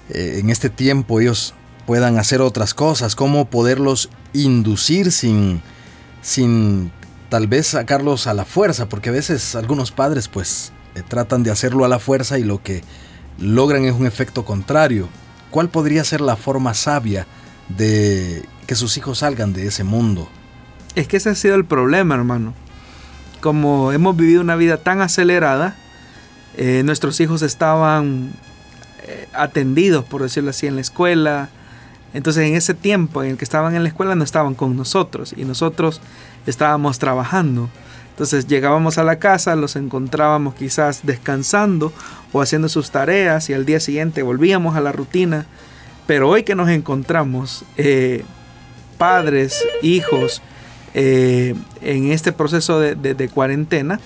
[0.09, 1.53] eh, en este tiempo ellos
[1.85, 5.61] puedan hacer otras cosas, cómo poderlos inducir sin,
[6.21, 6.91] sin
[7.29, 11.51] tal vez sacarlos a la fuerza, porque a veces algunos padres pues eh, tratan de
[11.51, 12.83] hacerlo a la fuerza y lo que
[13.39, 15.09] logran es un efecto contrario.
[15.51, 17.27] ¿Cuál podría ser la forma sabia
[17.69, 20.30] de que sus hijos salgan de ese mundo?
[20.95, 22.54] Es que ese ha sido el problema, hermano.
[23.41, 25.75] Como hemos vivido una vida tan acelerada,
[26.58, 28.32] eh, nuestros hijos estaban
[29.04, 31.49] eh, atendidos, por decirlo así, en la escuela.
[32.13, 35.34] Entonces en ese tiempo en el que estaban en la escuela no estaban con nosotros
[35.36, 36.01] y nosotros
[36.47, 37.69] estábamos trabajando.
[38.12, 41.91] Entonces llegábamos a la casa, los encontrábamos quizás descansando
[42.32, 45.45] o haciendo sus tareas y al día siguiente volvíamos a la rutina.
[46.07, 48.23] Pero hoy que nos encontramos, eh,
[48.97, 50.41] padres, hijos,
[50.93, 53.99] eh, en este proceso de, cuarentena,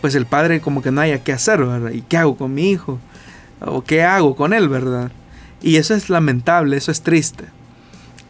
[0.00, 1.90] pues el padre como que no haya qué hacer, ¿verdad?
[1.90, 2.98] ¿Y qué hago con mi hijo?
[3.60, 5.10] ¿O qué hago con él, verdad?
[5.60, 7.44] Y eso es lamentable, eso es triste.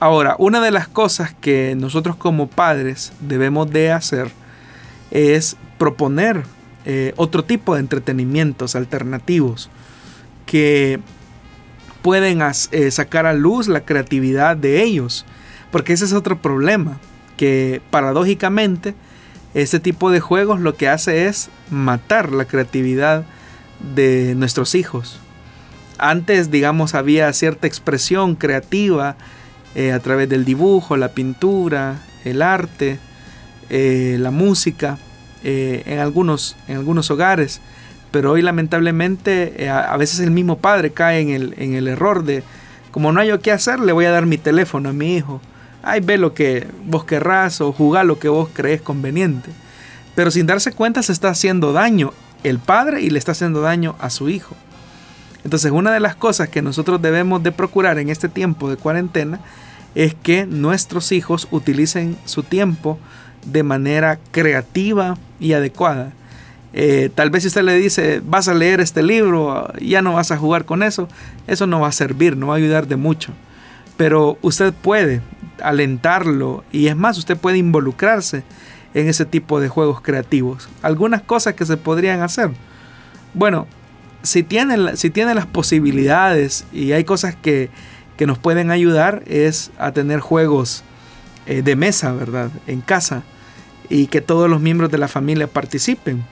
[0.00, 4.30] Ahora, una de las cosas que nosotros como padres debemos de hacer
[5.10, 6.44] es proponer
[6.84, 9.70] eh, otro tipo de entretenimientos alternativos
[10.46, 11.00] que
[12.02, 15.24] pueden eh, sacar a luz la creatividad de ellos.
[15.70, 16.98] Porque ese es otro problema,
[17.36, 18.94] que paradójicamente
[19.54, 23.24] este tipo de juegos lo que hace es matar la creatividad
[23.94, 25.20] de nuestros hijos.
[25.98, 29.16] Antes, digamos, había cierta expresión creativa
[29.74, 32.98] eh, a través del dibujo, la pintura, el arte,
[33.68, 34.98] eh, la música,
[35.44, 37.60] en, algunos, en algunos hogares.
[38.10, 42.42] Pero hoy lamentablemente a, veces el mismo padre cae en el, en el error de,
[42.90, 45.40] como no hay yo qué hacer, le voy a dar mi teléfono a mi hijo.
[45.82, 49.50] Ay, ve lo que vos querrás o jugá lo que vos crees conveniente.
[50.14, 52.12] Pero sin darse cuenta se está haciendo daño
[52.44, 54.54] el padre y le está haciendo daño a su hijo.
[55.44, 59.40] Entonces una de las cosas que nosotros debemos de procurar en este tiempo de cuarentena
[59.94, 62.98] es que nuestros hijos utilicen su tiempo
[63.46, 66.12] de manera creativa y adecuada.
[66.72, 70.30] Eh, tal vez si usted le dice, vas a leer este libro, ya no vas
[70.30, 71.08] a jugar con eso,
[71.46, 73.32] eso no va a servir, no va a ayudar de mucho.
[73.96, 75.22] Pero usted puede
[75.62, 78.44] alentarlo y es más, usted puede involucrarse
[78.94, 80.68] en ese tipo de juegos creativos.
[80.82, 82.50] Algunas cosas que se podrían hacer.
[83.34, 83.66] Bueno,
[84.22, 87.70] si tienen, si las posibilidades y hay cosas que,
[88.26, 90.82] nos pueden ayudar, es a tener juegos
[91.46, 92.50] eh, de mesa, ¿verdad?
[92.66, 93.22] En casa
[93.88, 96.24] y que todos los miembros de la familia participen.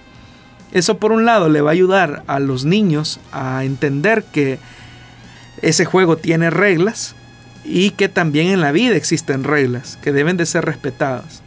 [0.73, 4.59] Eso por un lado le va a ayudar a los niños a entender que
[5.63, 7.15] ese juego tiene reglas
[7.65, 11.43] y que también en la vida existen reglas que deben de ser respetadas.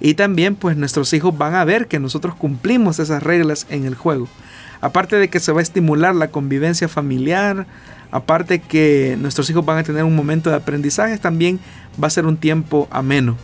[0.00, 3.94] Y también pues nuestros hijos van a ver que nosotros cumplimos esas reglas en el
[3.94, 4.28] juego.
[4.80, 7.66] Aparte de que se va a estimular la convivencia familiar,
[8.10, 11.58] aparte que nuestros hijos van a tener un momento de aprendizaje, también
[12.02, 13.36] va a ser un tiempo ameno.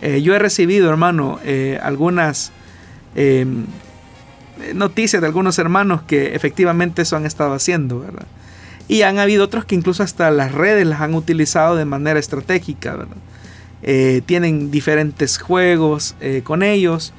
[0.00, 2.52] Eh, yo he recibido, hermano, eh, algunas
[3.14, 3.64] em,
[4.74, 8.26] noticias de algunos hermanos que efectivamente eso han estado haciendo, ¿verdad?
[8.88, 12.96] Y han habido otros que incluso hasta las redes las han utilizado de manera estratégica,
[12.96, 13.16] ¿verdad?
[13.82, 17.12] Eh, tienen diferentes juegos con ellos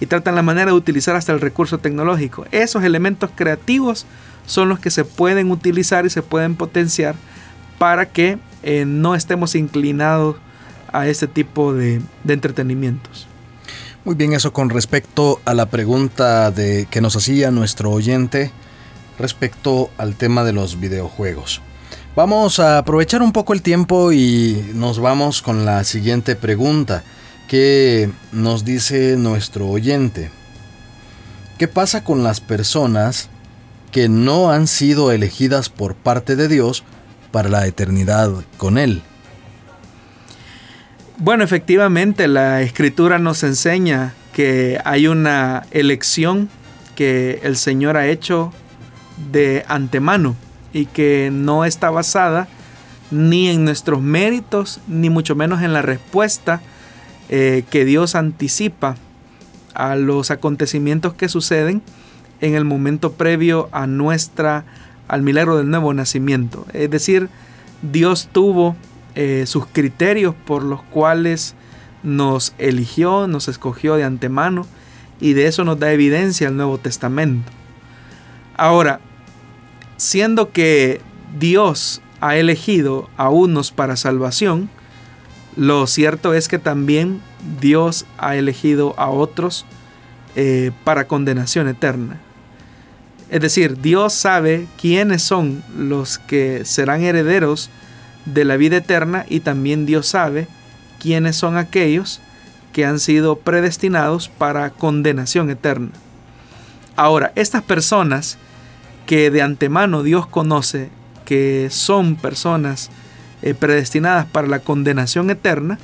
[0.00, 2.46] y tratan la manera de utilizar hasta el recurso tecnológico.
[2.50, 4.06] Esos elementos creativos
[4.46, 7.14] son los que se pueden utilizar y se pueden potenciar
[7.78, 10.36] para que eh, no estemos inclinados
[10.92, 13.27] a este tipo de, entretenimientos.
[14.08, 18.50] Muy bien, eso con respecto a la pregunta de, que nos hacía nuestro oyente
[19.18, 21.60] respecto al tema de los videojuegos.
[22.16, 27.04] Vamos a aprovechar un poco el tiempo y nos vamos con la siguiente pregunta
[27.48, 30.30] que nos dice nuestro oyente.
[31.58, 33.28] ¿Qué pasa con las personas
[33.92, 36.82] que no han sido elegidas por parte de Dios
[37.30, 39.02] para la eternidad con Él?
[41.20, 46.48] Bueno, efectivamente la escritura nos enseña que hay una elección
[46.94, 48.52] que el Señor ha hecho
[49.32, 50.36] de antemano
[50.72, 52.46] y que no está basada
[53.10, 56.60] ni en nuestros méritos, ni mucho menos en la respuesta
[57.30, 58.94] eh, que Dios anticipa
[59.74, 61.82] a los acontecimientos que suceden
[62.40, 64.66] en el momento previo a nuestra
[65.08, 66.64] al milagro del nuevo nacimiento.
[66.72, 67.28] Es decir,
[67.82, 68.76] Dios tuvo
[69.20, 71.56] eh, sus criterios por los cuales
[72.04, 74.64] nos eligió, nos escogió de antemano
[75.18, 77.50] y de eso nos da evidencia el Nuevo Testamento.
[78.56, 79.00] Ahora,
[79.96, 81.00] siendo que
[81.36, 84.70] Dios ha elegido a unos para salvación,
[85.56, 87.20] lo cierto es que también
[87.60, 89.66] Dios ha elegido a otros
[90.36, 92.20] eh, para condenación eterna.
[93.30, 97.68] Es decir, Dios sabe quiénes son los que serán herederos
[98.32, 100.48] de la vida eterna y también Dios sabe
[100.98, 102.20] quiénes son aquellos
[102.72, 105.90] que han sido predestinados para condenación eterna.
[106.96, 108.38] Ahora, estas personas
[109.06, 110.90] que de antemano Dios conoce
[111.24, 112.90] que son personas
[113.42, 115.78] eh, predestinadas para la condenación eterna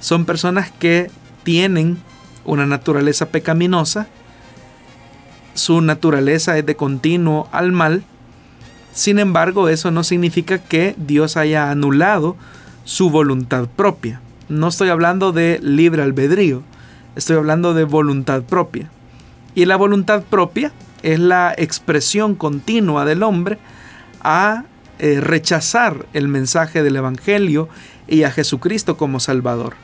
[0.00, 1.10] son personas que
[1.42, 1.98] tienen
[2.44, 4.08] una naturaleza pecaminosa,
[5.54, 8.04] su naturaleza es de continuo al mal,
[8.92, 12.36] sin embargo eso no significa que Dios haya anulado
[12.84, 14.20] su voluntad propia.
[14.48, 16.62] No estoy hablando de libre albedrío,
[17.16, 18.90] estoy hablando de voluntad propia.
[19.54, 20.72] Y la voluntad propia
[21.02, 23.58] es la expresión continua del hombre
[24.22, 24.64] a
[24.98, 27.68] eh, rechazar el mensaje del Evangelio
[28.08, 29.74] y a Jesucristo como Salvador.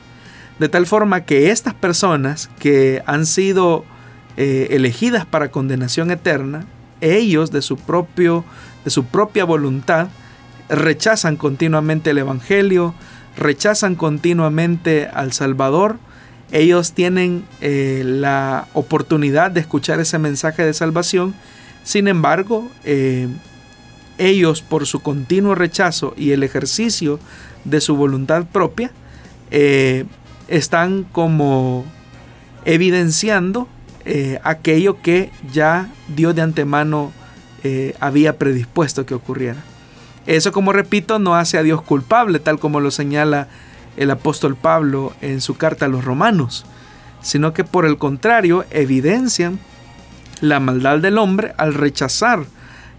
[0.59, 3.85] De tal forma que estas personas que han sido
[4.37, 6.65] eh, elegidas para condenación eterna,
[7.01, 8.43] ellos de su, propio,
[8.89, 10.07] su propia voluntad
[10.69, 12.93] rechazan continuamente el Evangelio,
[13.37, 15.97] rechazan continuamente al Salvador,
[16.51, 21.35] ellos tienen eh, la oportunidad de escuchar ese mensaje de salvación,
[21.83, 22.69] sin embargo,
[24.19, 27.19] ellos por su continuo rechazo y el ejercicio
[27.63, 28.91] de su voluntad propia,
[29.51, 30.05] eh,
[30.47, 31.85] están como
[32.65, 33.67] evidenciando
[34.05, 37.11] eh, aquello que ya Dios de antemano
[37.63, 39.63] eh, había predispuesto que ocurriera.
[40.25, 43.47] Eso, como repito, no hace a Dios culpable, tal como lo señala
[43.97, 46.65] el apóstol Pablo en su carta a los romanos,
[47.21, 49.59] sino que por el contrario evidencian
[50.41, 52.45] la maldad del hombre al rechazar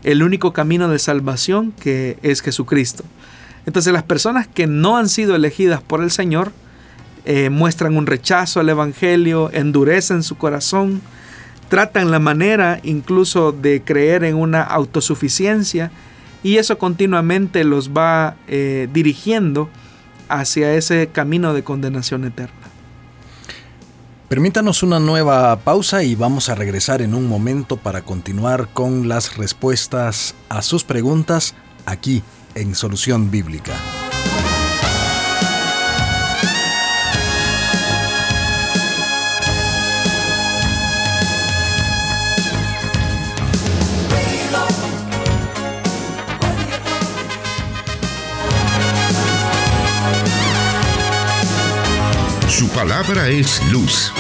[0.03, 3.05] el único camino de salvación que es Jesucristo.
[3.67, 6.53] Entonces las personas que no han sido elegidas por el Señor
[7.25, 11.03] eh, muestran un rechazo al Evangelio, endurecen su corazón,
[11.71, 15.93] tratan la manera incluso de creer en una autosuficiencia
[16.43, 19.71] y eso continuamente los va eh, dirigiendo
[20.29, 22.55] hacia ese camino de condenación eterna.
[24.29, 29.37] Permítanos una nueva pausa y vamos a regresar en un momento para continuar con las
[29.37, 31.55] respuestas a sus preguntas
[31.87, 32.23] aquí
[32.55, 33.75] en Solución Bíblica.
[52.61, 54.13] Su palabra es luz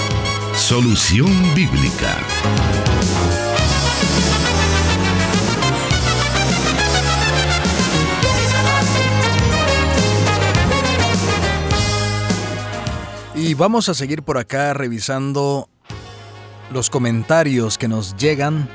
[0.54, 2.16] Solución Bíblica.
[13.34, 15.68] Y vamos a seguir por acá revisando
[16.72, 18.70] los comentarios que nos llegan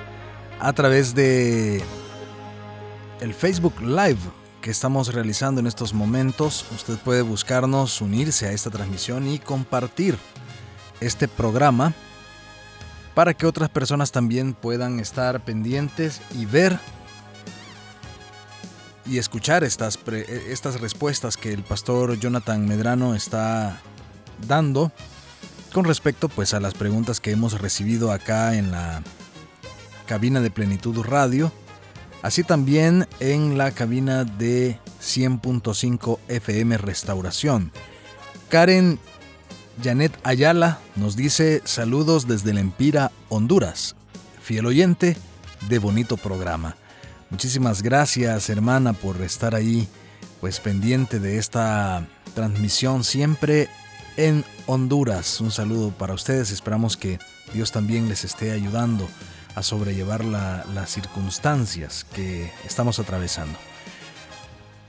[0.59, 1.82] a través de
[3.20, 4.20] el Facebook Live
[4.66, 6.66] que estamos realizando en estos momentos.
[6.74, 10.18] Usted puede buscarnos, unirse a esta transmisión y compartir
[10.99, 11.93] este programa
[13.13, 16.80] para que otras personas también puedan estar pendientes y ver
[19.05, 19.99] y escuchar estas,
[20.49, 23.80] estas respuestas que el pastor Jonathan Medrano está
[24.47, 24.91] dando
[25.74, 29.03] con respecto pues a las preguntas que hemos recibido acá en la
[30.07, 31.51] cabina de Plenitud Radio,
[32.26, 37.71] así también en la cabina de 100.5 FM Restauración.
[38.49, 38.97] Karen
[39.84, 43.95] Janet Ayala nos dice saludos desde el Empira, Honduras.
[44.41, 45.15] Fiel oyente
[45.69, 46.76] de bonito programa.
[47.30, 49.88] Muchísimas gracias hermana por estar ahí
[50.41, 53.69] pues pendiente de esta transmisión siempre
[54.17, 55.41] en Honduras.
[55.41, 56.49] Un saludo para ustedes.
[56.49, 57.19] Esperamos que
[57.53, 59.07] Dios también les esté ayudando
[59.56, 63.58] a sobrellevar las circunstancias que estamos atravesando.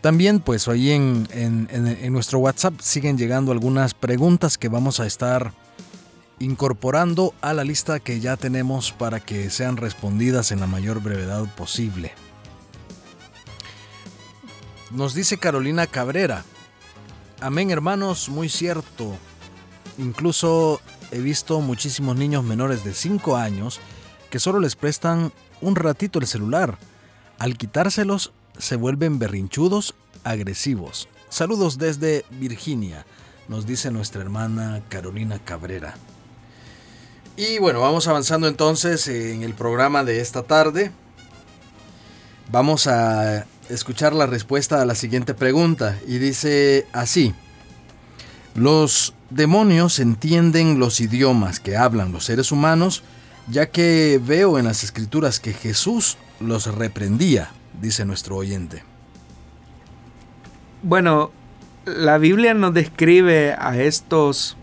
[0.01, 5.53] También pues ahí en, en, nuestro WhatsApp siguen llegando algunas preguntas que vamos a estar
[6.39, 11.45] incorporando a la lista que ya tenemos para que sean respondidas en la mayor brevedad
[11.55, 12.13] posible.
[14.91, 16.45] Nos dice Carolina Cabrera,
[17.41, 19.17] amén hermanos, muy cierto.
[19.99, 23.81] Incluso he visto muchísimos niños menores de 5 años
[24.39, 26.79] solo les prestan un ratito el celular.
[27.39, 31.09] Al quitárselos se vuelven berrinchudos, agresivos.
[31.29, 33.05] Saludos desde Virginia,
[33.49, 35.95] nos dice nuestra hermana Carolina Cabrera.
[37.37, 40.91] Y bueno, vamos avanzando entonces en el programa de esta tarde.
[42.51, 47.35] Vamos a escuchar la respuesta a la siguiente pregunta y dice así.
[48.55, 53.03] Los demonios entienden los idiomas que hablan los seres humanos,
[53.49, 58.83] ya que veo en las escrituras que Jesús los reprendía dice nuestro oyente.
[60.83, 61.31] Bueno,
[61.85, 64.57] la Biblia nos describe a estos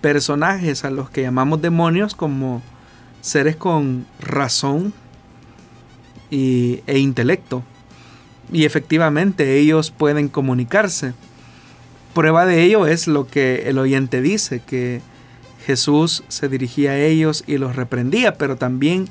[0.00, 2.62] personajes, a los que llamamos demonios, como
[3.20, 4.92] seres con razón
[6.30, 7.62] y, e intelecto.
[8.52, 11.12] Y efectivamente ellos pueden comunicarse.
[12.14, 15.00] Prueba de ello es lo que el oyente dice, que
[15.68, 19.04] Jesús se dirigía a ellos y los reprendía, pero también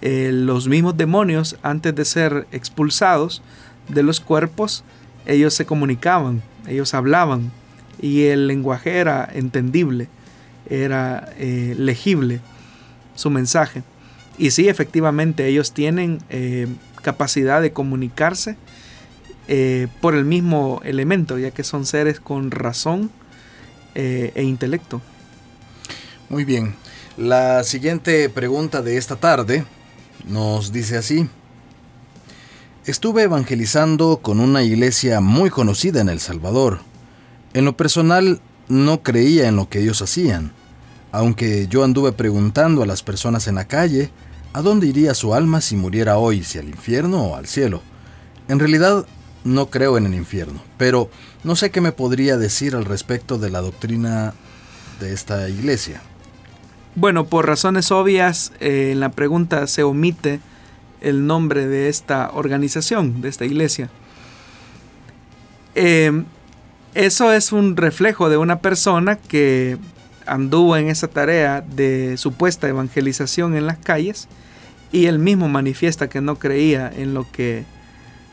[0.00, 3.42] eh, los mismos demonios, antes de ser expulsados
[3.86, 4.82] de los cuerpos,
[5.26, 7.52] ellos se comunicaban, ellos hablaban
[8.00, 10.08] y el lenguaje era entendible,
[10.70, 12.40] era eh, legible
[13.14, 13.82] su mensaje.
[14.38, 16.66] Y sí, efectivamente, ellos tienen eh,
[17.02, 18.56] capacidad de comunicarse
[20.00, 23.10] por el mismo elemento, ya que son seres con razón
[23.94, 25.02] e intelecto.
[26.30, 26.76] Muy bien.
[27.16, 29.64] La siguiente pregunta de esta tarde
[30.28, 31.28] nos dice así.
[32.86, 36.82] Estuve evangelizando con una iglesia muy conocida en El Salvador.
[37.52, 40.52] En lo personal no creía en lo que ellos hacían,
[41.10, 44.12] aunque yo anduve preguntando a las personas en la calle
[44.52, 47.82] a dónde iría su alma si muriera hoy, si al infierno o al cielo.
[48.46, 49.04] En realidad
[49.42, 51.10] no creo en el infierno, pero
[51.42, 54.32] no sé qué me podría decir al respecto de la doctrina
[55.00, 56.00] de esta iglesia.
[56.96, 60.40] Bueno, por razones obvias, eh, en la pregunta se omite
[61.00, 63.90] el nombre de esta organización, de esta iglesia.
[65.74, 66.24] Em,
[66.94, 69.78] eso es un reflejo de una persona que
[70.26, 74.28] anduvo en esa tarea de supuesta evangelización en las calles
[74.90, 77.64] y él mismo manifiesta que no creía en lo que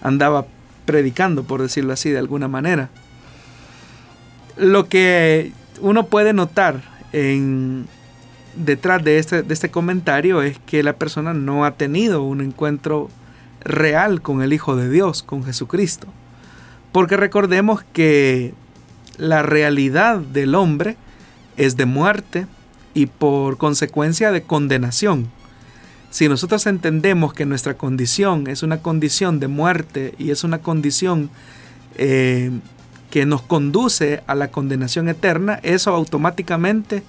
[0.02, 0.48] andaba
[0.86, 2.90] predicando, por decirlo así, de alguna manera.
[4.58, 6.82] Lo que uno puede notar
[7.14, 7.88] en
[8.58, 13.10] detrás de este, de este comentario es que la persona no ha tenido un encuentro
[13.62, 16.08] real con el Hijo de Dios, con Jesucristo.
[16.92, 18.54] Porque recordemos que
[19.18, 20.98] la realidad del hombre
[21.58, 22.48] es de muerte
[22.94, 25.28] y por consecuencia de condenación.
[26.10, 31.30] Si nosotros entendemos que nuestra condición es una condición de muerte y es una condición
[31.96, 32.52] eh,
[33.12, 37.04] que nos conduce a la condenación eterna, eso automáticamente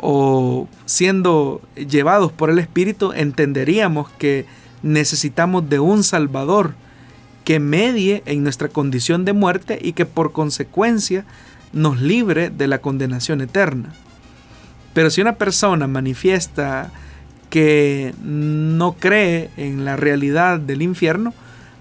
[0.00, 4.46] o siendo llevados por el Espíritu, entenderíamos que
[4.82, 6.74] necesitamos de un Salvador
[7.44, 11.24] que medie en nuestra condición de muerte y que por consecuencia
[11.72, 13.92] nos libre de la condenación eterna.
[14.94, 16.90] Pero si una persona manifiesta
[17.50, 21.34] que no cree en la realidad del infierno,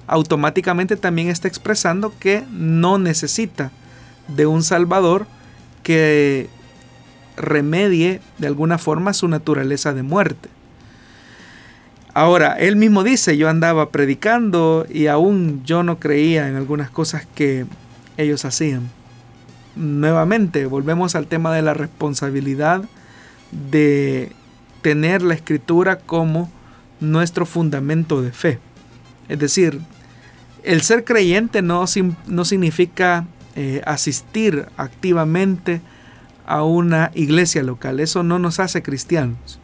[0.08, 3.72] automáticamente también está expresando que no necesita
[4.28, 5.28] de un Salvador
[5.84, 6.50] que
[7.40, 10.50] remedie de alguna forma su naturaleza de muerte.
[12.14, 17.26] Ahora, él mismo dice, yo andaba predicando y aún yo no creía en algunas cosas
[17.34, 17.66] que
[18.18, 18.90] ellos hacían.
[19.76, 22.84] Nuevamente, volvemos al tema de la responsabilidad
[23.72, 24.34] de
[24.82, 26.52] tener la escritura como
[27.00, 28.60] nuestro fundamento de fe.
[29.30, 29.80] Es decir,
[30.64, 31.86] el ser creyente no,
[32.28, 33.26] no significa
[33.56, 35.82] eh, asistir activamente
[36.50, 38.00] a una iglesia local.
[38.00, 39.60] Eso no nos hace cristianos.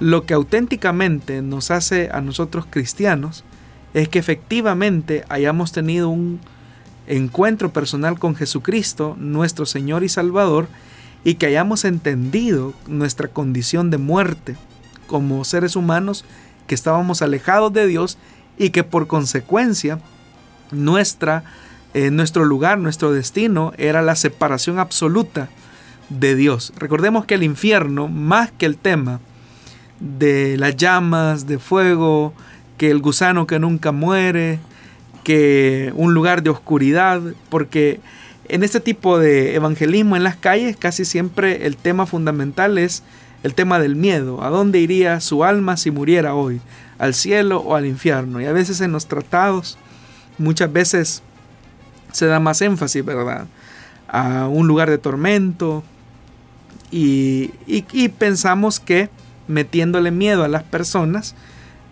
[0.00, 3.44] Lo que auténticamente nos hace a nosotros cristianos
[3.94, 6.40] es que efectivamente hayamos tenido un
[7.06, 10.66] encuentro personal con Jesucristo, nuestro Señor y Salvador,
[11.22, 14.56] y que hayamos entendido nuestra condición de muerte
[15.06, 16.24] como seres humanos
[16.66, 18.18] que estábamos alejados de Dios
[18.58, 20.00] y que por consecuencia
[20.72, 21.44] nuestra,
[21.94, 25.48] eh, nuestro lugar, nuestro destino era la separación absoluta
[26.08, 26.72] de Dios.
[26.76, 29.20] Recordemos que el infierno, más que el tema
[30.00, 32.32] de las llamas, de fuego,
[32.76, 34.60] que el gusano que nunca muere,
[35.24, 38.00] que un lugar de oscuridad, porque
[38.48, 43.02] en este tipo de evangelismo en las calles casi siempre el tema fundamental es
[43.42, 44.42] el tema del miedo.
[44.42, 46.60] ¿A dónde iría su alma si muriera hoy?
[46.98, 48.40] ¿Al cielo o al infierno?
[48.40, 49.78] Y a veces en los tratados,
[50.38, 51.22] muchas veces
[52.12, 53.46] se da más énfasis, ¿verdad?
[54.08, 55.84] A un lugar de tormento.
[56.90, 57.50] Y,
[58.18, 59.10] pensamos que
[59.46, 61.34] metiéndole miedo a las personas,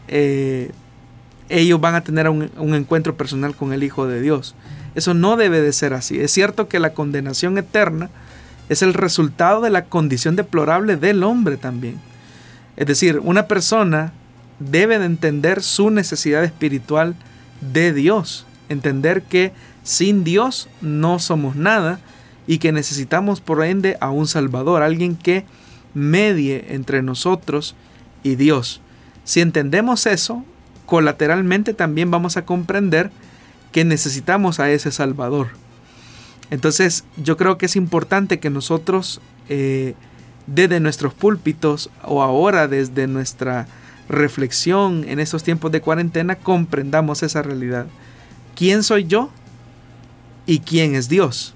[0.09, 0.71] eh,
[1.49, 4.55] ellos van a tener un, un encuentro personal con el Hijo de Dios.
[4.95, 6.19] Eso no debe de ser así.
[6.19, 8.11] Es cierto que la condenación eterna
[8.69, 12.01] es el resultado de la condición deplorable del hombre también.
[12.77, 14.13] Es decir, una persona
[14.59, 17.15] debe de entender su necesidad espiritual
[17.61, 22.01] de Dios, entender que sin Dios no somos nada
[22.47, 25.45] y que necesitamos por ende a un Salvador, alguien que
[25.95, 27.75] medie entre nosotros
[28.23, 28.81] y Dios.
[29.25, 30.45] Si entendemos eso,
[30.87, 33.11] colateralmente también vamos a comprender
[33.73, 35.49] que necesitamos a ese Salvador.
[36.51, 39.95] Entonces yo creo que es importante que nosotros eh,
[40.47, 43.67] desde nuestros púlpitos o ahora desde nuestra
[44.09, 47.87] reflexión en estos tiempos de cuarentena comprendamos esa realidad.
[48.55, 49.31] ¿Quién soy yo?
[50.47, 51.56] ¿Y quién es Dios?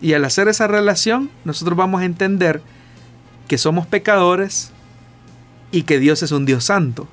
[0.00, 2.60] Y al hacer esa relación, nosotros vamos a entender
[3.48, 4.70] que somos pecadores
[5.70, 7.08] y que Dios es un Dios santo.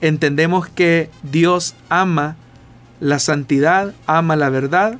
[0.00, 2.36] Entendemos que Dios ama
[3.02, 4.96] la santidad ama la verdad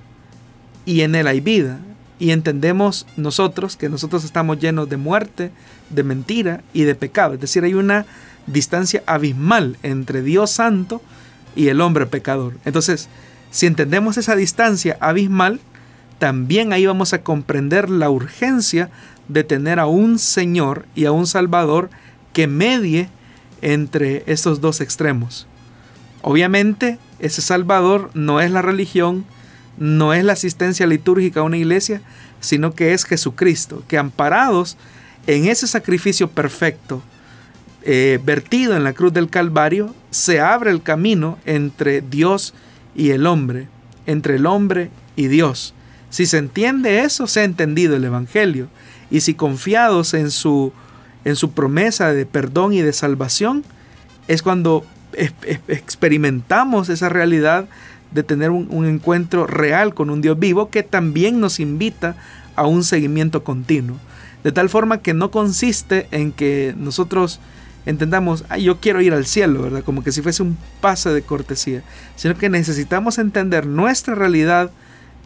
[0.85, 1.79] y en él hay vida.
[2.19, 5.53] Y entendemos nosotros que nosotros estamos llenos de muerte,
[5.91, 7.35] de mentira y de pecado.
[7.35, 8.07] Es decir, hay una
[8.47, 11.01] distancia abismal entre Dios santo
[11.55, 12.59] y el hombre pecador.
[12.65, 13.09] Entonces,
[13.53, 15.61] si entendemos esa distancia abismal,
[16.23, 18.91] también ahí vamos a comprender la urgencia
[19.27, 21.91] de tener a un Señor y a un Salvador
[22.33, 23.09] que medie
[23.61, 25.49] entre estos dos extremos.
[26.21, 29.25] Obviamente, ese Salvador no es la religión,
[29.79, 32.03] no es la asistencia litúrgica a una iglesia,
[32.39, 34.77] sino que es Jesucristo, que amparados
[35.27, 37.03] en ese sacrificio perfecto,
[37.83, 42.55] eh, vertido en la cruz del Calvario, se abre el camino entre Dios
[42.95, 43.67] y el hombre,
[44.07, 45.75] entre el hombre y Dios.
[46.13, 48.69] Si se entiende eso, se ha entendido el Evangelio.
[49.11, 50.71] Y si confiados en su,
[51.25, 53.65] en su promesa de perdón y de salvación,
[54.29, 54.85] es cuando
[55.69, 57.67] experimentamos esa realidad
[58.11, 62.15] de tener un, encuentro real con un Dios vivo que también nos invita
[62.57, 63.97] a un seguimiento continuo.
[64.45, 67.41] De tal forma que no consiste en que nosotros
[67.87, 69.83] entendamos, yo quiero ir al cielo, ¿verdad?
[69.83, 71.83] Como que si fuese un pase de cortesía,
[72.17, 74.71] sino que necesitamos entender nuestra realidad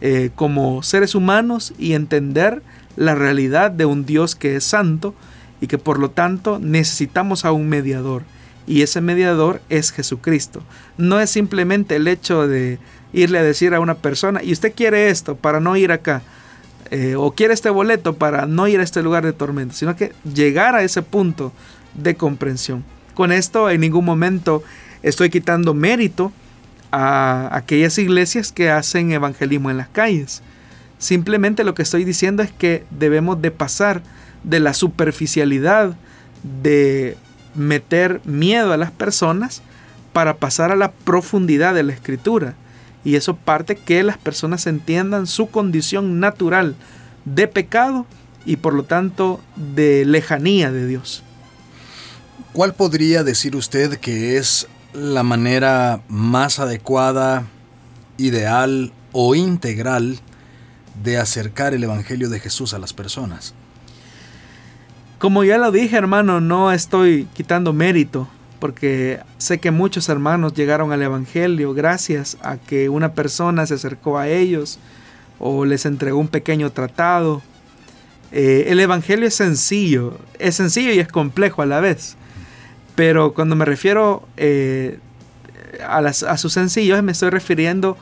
[0.01, 2.61] eh, como seres humanos y entender
[2.95, 5.13] la realidad de un Dios que es santo
[5.61, 8.23] y que por lo tanto necesitamos a un mediador
[8.67, 10.61] y ese mediador es Jesucristo.
[10.97, 12.77] No es simplemente el hecho de
[13.13, 16.21] irle a decir a una persona, y usted quiere esto para no ir acá,
[16.91, 20.11] eh, o quiere este boleto para no ir a este lugar de tormenta, sino que
[20.31, 21.53] llegar a ese punto
[21.95, 22.83] de comprensión.
[23.13, 24.63] Con esto en ningún momento
[25.01, 26.31] estoy quitando mérito
[26.91, 30.41] a aquellas iglesias que hacen evangelismo en las calles.
[30.99, 34.01] Simplemente lo que estoy diciendo es que debemos de pasar
[34.43, 35.95] de la superficialidad
[36.61, 37.17] de
[37.55, 39.61] meter miedo a las personas
[40.13, 42.55] para pasar a la profundidad de la escritura.
[43.03, 46.75] Y eso parte que las personas entiendan su condición natural
[47.25, 48.05] de pecado
[48.45, 51.23] y por lo tanto de lejanía de Dios.
[52.53, 57.45] ¿Cuál podría decir usted que es la manera más adecuada,
[58.17, 60.19] ideal o integral
[61.03, 63.53] de acercar el Evangelio de Jesús a las personas?
[65.19, 68.27] Como ya lo dije, hermano, no estoy quitando mérito
[68.59, 74.17] porque sé que muchos hermanos llegaron al Evangelio gracias a que una persona se acercó
[74.17, 74.79] a ellos
[75.39, 77.41] o les entregó un pequeño tratado.
[78.31, 82.15] Eh, el Evangelio es sencillo, es sencillo y es complejo a la vez.
[82.97, 84.97] Pero cuando me refiero eh,
[85.87, 87.95] a, a su sencillo, me estoy refiriendo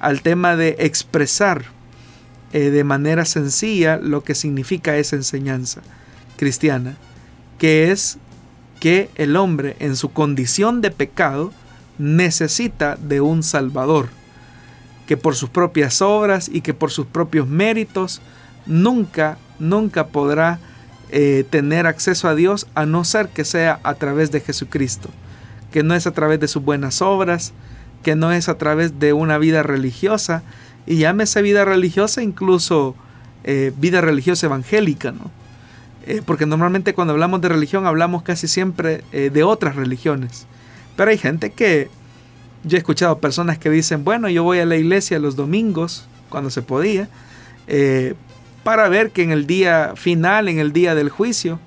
[0.00, 1.66] al tema de expresar
[2.54, 5.82] eh, de manera sencilla lo que significa esa enseñanza
[6.38, 6.96] cristiana,
[7.58, 8.16] que es
[8.80, 11.52] que el hombre en su condición de pecado
[11.98, 14.08] necesita de un Salvador,
[15.06, 18.22] que por sus propias obras y que por sus propios méritos
[18.64, 20.58] nunca, nunca podrá
[21.10, 25.08] eh, tener acceso a Dios a no ser que sea a través de Jesucristo,
[25.72, 27.52] que no es a través de sus buenas obras,
[28.02, 30.42] que no es a través de una vida religiosa,
[30.86, 32.94] y llámese vida religiosa incluso
[33.44, 35.30] eh, vida religiosa evangélica, ¿no?
[36.06, 40.46] Eh, porque normalmente cuando hablamos de religión hablamos casi siempre de otras religiones.
[40.96, 41.90] Pero hay gente que,
[42.64, 46.50] yo he escuchado personas que dicen, bueno, yo voy a la iglesia los domingos, cuando
[46.50, 47.08] se podía,
[47.66, 48.14] eh,
[48.68, 51.58] para ver que en el día final, en el día del juicio,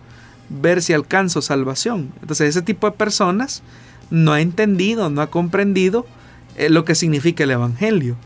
[0.49, 2.13] ver si alcanzo salvación.
[2.21, 3.63] Entonces ese tipo de personas
[4.11, 6.05] no ha entendido, no ha comprendido
[6.69, 8.17] lo que significa el Evangelio.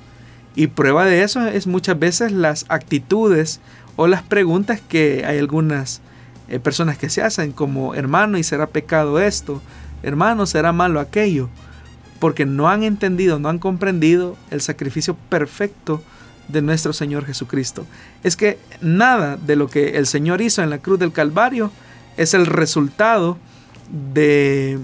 [0.57, 3.61] Y prueba de eso es muchas veces las actitudes
[3.95, 6.01] o las preguntas que hay algunas
[6.49, 9.61] eh, personas que se hacen como hermano y será pecado esto,
[10.03, 11.47] hermano será malo aquello,
[12.19, 16.03] porque no han entendido, no han comprendido el sacrificio perfecto
[16.47, 17.85] de nuestro Señor Jesucristo.
[18.23, 21.71] Es que nada de lo que el Señor hizo en la cruz del Calvario
[22.17, 23.37] es el resultado
[23.89, 24.79] de,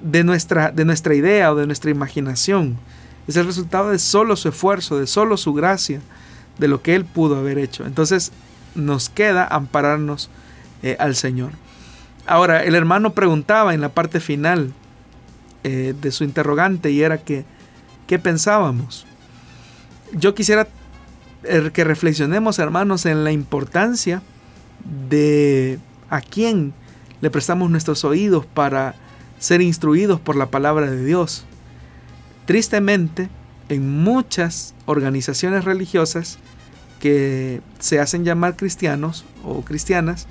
[0.00, 2.76] de, nuestra, de nuestra idea o de nuestra imaginación.
[3.26, 6.00] Es el resultado de solo su esfuerzo, de solo su gracia,
[6.58, 7.86] de lo que Él pudo haber hecho.
[7.86, 8.32] Entonces
[8.74, 10.30] nos queda ampararnos
[10.82, 11.52] eh, al Señor.
[12.26, 14.72] Ahora, el hermano preguntaba en la parte final
[15.64, 17.44] eh, de su interrogante y era que,
[18.06, 19.06] ¿qué pensábamos?
[20.12, 20.68] Yo quisiera
[21.44, 24.22] eh, que reflexionemos, hermanos, en la importancia
[25.08, 26.72] de a quién
[27.20, 28.94] le prestamos nuestros oídos para
[29.38, 31.44] ser instruidos por la palabra de Dios.
[32.46, 33.28] Tristemente,
[33.68, 36.38] en muchas organizaciones religiosas
[36.98, 40.26] que se hacen llamar cristianos o cristianas,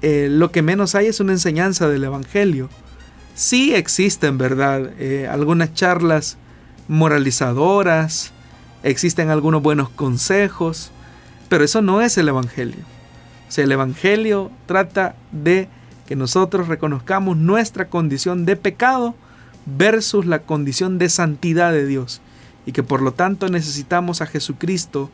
[0.00, 2.68] eh, lo que menos hay es una enseñanza del Evangelio.
[3.34, 4.90] Sí existen, ¿verdad?
[4.98, 6.36] Eh, algunas charlas
[6.88, 8.31] moralizadoras,
[8.82, 10.90] existen algunos buenos consejos,
[11.48, 12.84] pero eso no es el Evangelio.
[13.56, 15.68] O el Evangelio trata de
[16.06, 19.14] que nosotros reconozcamos nuestra condición de pecado
[19.66, 22.20] versus la condición de santidad de Dios
[22.66, 25.10] y que por lo tanto necesitamos a Jesucristo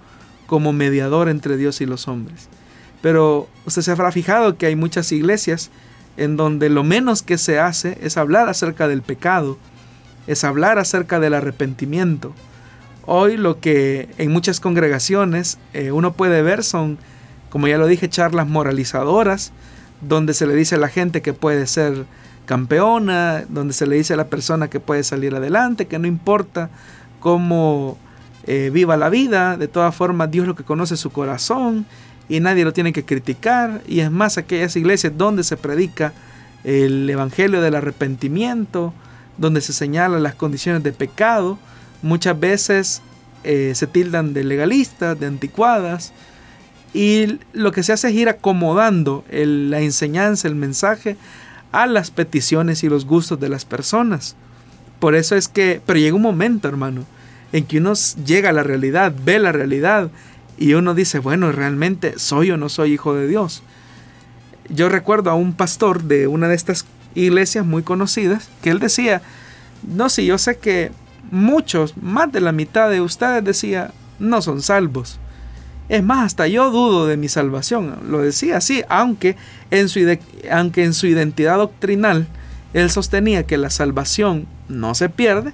[0.47, 2.49] como mediador entre Dios y los hombres.
[3.03, 5.71] Pero usted se habrá fijado que hay muchas iglesias
[6.17, 9.57] en donde lo menos que se hace es hablar acerca del pecado,
[10.27, 12.35] es hablar acerca del arrepentimiento.
[13.11, 16.99] Hoy lo que en muchas congregaciones eh, uno puede ver son,
[17.49, 19.51] como ya lo dije, charlas moralizadoras,
[20.03, 22.05] donde se le dice a la gente que puede ser
[22.45, 26.69] campeona, donde se le dice a la persona que puede salir adelante, que no importa
[27.19, 27.97] cómo
[28.47, 31.87] eh, viva la vida, de todas formas Dios lo que conoce su corazón
[32.29, 33.81] y nadie lo tiene que criticar.
[33.89, 36.13] Y es más, aquellas iglesias donde se predica
[36.63, 38.93] el evangelio del arrepentimiento,
[39.39, 41.59] donde se señalan las condiciones de pecado,
[42.03, 43.03] muchas veces
[43.45, 46.13] eh, se tildan de legalistas, de anticuadas,
[46.95, 51.17] y lo que se hace es ir acomodando la enseñanza, el mensaje
[51.71, 54.37] a las peticiones y los gustos de las personas.
[54.99, 57.05] Por eso es que, pero llega un momento, hermano,
[57.53, 57.93] en que uno
[58.25, 60.11] llega a la realidad, ve la realidad
[60.59, 63.63] y uno dice, bueno, realmente soy o no soy hijo de Dios.
[64.69, 66.85] Yo recuerdo a un pastor de una de estas
[67.15, 69.23] iglesias muy conocidas que él decía,
[69.87, 70.91] no, sí, yo sé que
[71.31, 75.19] muchos, más de la mitad de ustedes decía, no son salvos.
[75.89, 77.99] Es más, hasta yo dudo de mi salvación.
[78.09, 79.37] Lo decía así, aunque
[79.71, 80.01] en su,
[80.51, 82.27] aunque en su identidad doctrinal
[82.75, 85.53] él sostenía que la salvación no se pierde,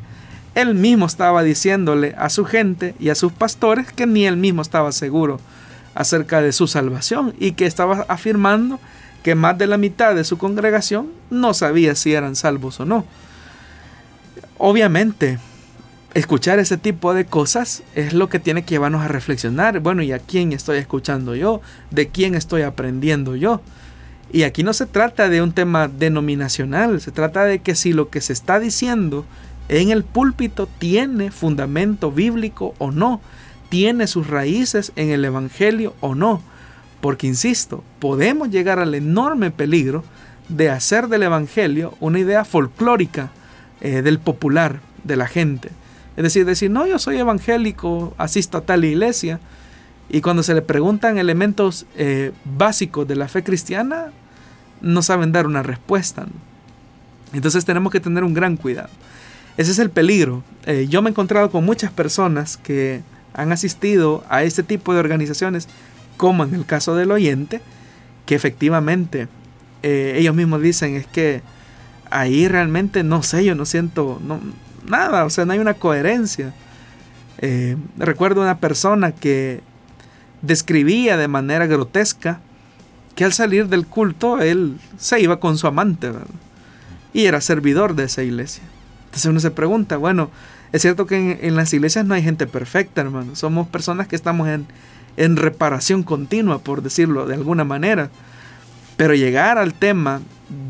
[0.54, 4.62] él mismo estaba diciéndole a su gente y a sus pastores que ni él mismo
[4.62, 5.40] estaba seguro
[5.94, 8.80] acerca de su salvación y que estaba afirmando
[9.22, 13.04] que más de la mitad de su congregación no sabía si eran salvos o no.
[14.58, 15.38] Obviamente,
[16.14, 19.80] escuchar ese tipo de cosas es lo que tiene que llevarnos a reflexionar.
[19.80, 21.60] Bueno, ¿y a quién estoy escuchando yo?
[21.90, 23.60] ¿De quién estoy aprendiendo yo?
[24.32, 28.08] Y aquí no se trata de un tema denominacional, se trata de que si lo
[28.08, 29.24] que se está diciendo
[29.68, 33.20] en el púlpito tiene fundamento bíblico o no,
[33.68, 36.42] tiene sus raíces en el Evangelio o no.
[37.00, 40.04] Porque, insisto, podemos llegar al enorme peligro
[40.48, 43.30] de hacer del Evangelio una idea folclórica
[43.80, 45.70] eh, del popular, de la gente.
[46.16, 49.40] Es decir, decir, no, yo soy evangélico, asisto a tal iglesia.
[50.08, 54.12] Y cuando se le preguntan elementos eh, básicos de la fe cristiana,
[54.80, 56.26] no saben dar una respuesta.
[57.32, 58.90] Entonces tenemos que tener un gran cuidado.
[59.56, 60.42] Ese es el peligro.
[60.66, 63.02] Eh, yo me he encontrado con muchas personas que
[63.32, 65.68] han asistido a este tipo de organizaciones,
[66.16, 67.60] como en el caso del oyente,
[68.26, 69.28] que efectivamente
[69.82, 71.42] eh, ellos mismos dicen es que
[72.10, 74.40] ahí realmente no sé, yo no siento no,
[74.86, 76.52] nada, o sea, no hay una coherencia.
[77.38, 79.60] Eh, recuerdo una persona que
[80.42, 82.40] describía de manera grotesca
[83.14, 86.12] que al salir del culto él se iba con su amante
[87.12, 88.62] y era servidor de esa iglesia.
[89.06, 90.30] Entonces uno se pregunta, bueno,
[90.72, 93.36] es cierto que en, las iglesias no hay gente perfecta, hermano.
[93.36, 94.66] Somos personas que estamos en,
[95.16, 98.10] en reparación continua, por decirlo de alguna manera.
[98.96, 100.20] Pero llegar al tema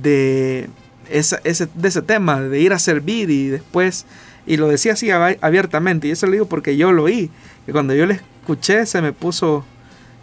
[0.02, 0.68] de
[1.11, 4.07] ese, de ese tema, de ir a servir y después,
[4.46, 7.30] y lo decía así abiertamente, y eso lo digo porque yo lo oí,
[7.66, 9.64] que cuando yo le escuché se me puso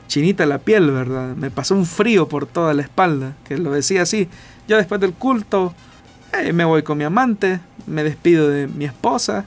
[0.07, 1.35] chinita la piel, ¿verdad?
[1.35, 4.27] Me pasó un frío por toda la espalda, que lo decía así.
[4.67, 5.73] Yo después del culto
[6.33, 9.45] eh, me voy con mi amante, me despido de mi esposa.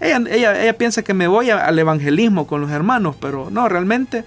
[0.00, 4.24] Ella, ella, ella piensa que me voy al evangelismo con los hermanos, pero no, realmente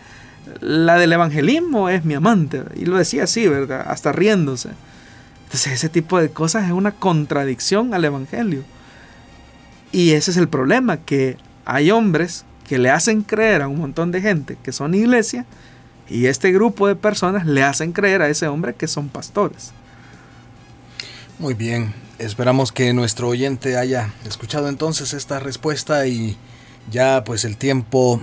[0.62, 2.64] la del evangelismo es mi amante.
[2.76, 3.86] Y lo decía así, ¿verdad?
[3.88, 4.70] Hasta riéndose.
[5.50, 8.64] Entonces ese tipo de cosas es una contradicción al evangelio.
[9.92, 14.12] Y ese es el problema, que hay hombres que le hacen creer a un montón
[14.12, 15.48] de gente que son iglesia
[16.08, 19.72] y este grupo de personas le hacen creer a ese hombre que son pastores.
[21.40, 26.38] Muy bien, esperamos que nuestro oyente haya escuchado entonces esta respuesta y
[26.92, 28.22] ya pues el tiempo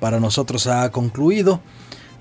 [0.00, 1.60] para nosotros ha concluido.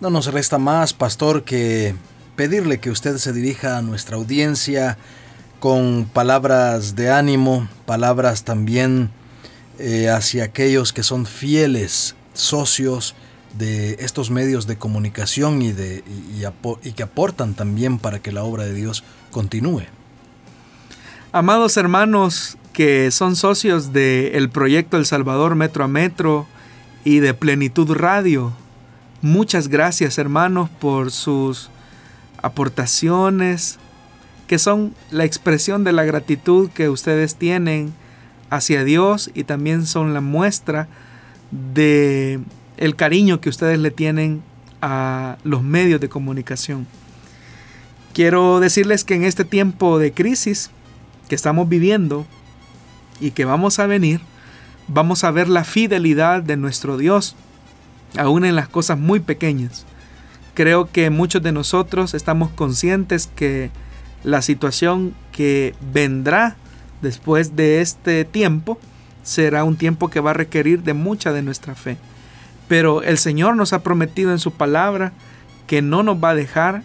[0.02, 1.96] No nos resta más, pastor, que
[2.36, 4.98] pedirle que usted se dirija a nuestra audiencia
[5.60, 9.12] con palabras de ánimo, palabras también
[9.80, 13.16] eh, hacia aquellos que son fieles socios
[13.58, 16.04] de estos medios de comunicación y, de,
[16.84, 19.84] y que aportan también para que la obra de Dios continúe.
[21.32, 26.48] Amados hermanos que son socios del proyecto El Salvador Metro a Metro
[27.04, 28.54] y de Plenitud Radio,
[29.22, 31.70] muchas gracias hermanos por sus
[32.42, 33.78] aportaciones,
[34.48, 37.94] que son la expresión de la gratitud que ustedes tienen
[38.50, 40.88] hacia Dios y también son la muestra
[41.52, 42.40] de
[42.78, 44.44] el cariño que ustedes le tienen
[44.82, 46.88] a los medios de comunicación.
[48.14, 50.72] Quiero decirles que en este tiempo de crisis
[51.30, 52.26] que estamos viviendo
[53.22, 54.20] y que vamos a venir,
[54.88, 57.36] vamos a ver la fidelidad de nuestro Dios,
[58.18, 59.86] aún en las cosas muy pequeñas.
[60.62, 63.72] Creo que muchos de nosotros estamos conscientes que
[64.24, 66.56] la situación que vendrá
[67.02, 68.78] después de este tiempo
[69.24, 71.98] será un tiempo que va a requerir de mucha de nuestra fe.
[72.68, 75.14] Pero el Señor nos ha prometido en su palabra
[75.66, 76.84] que no nos va a dejar,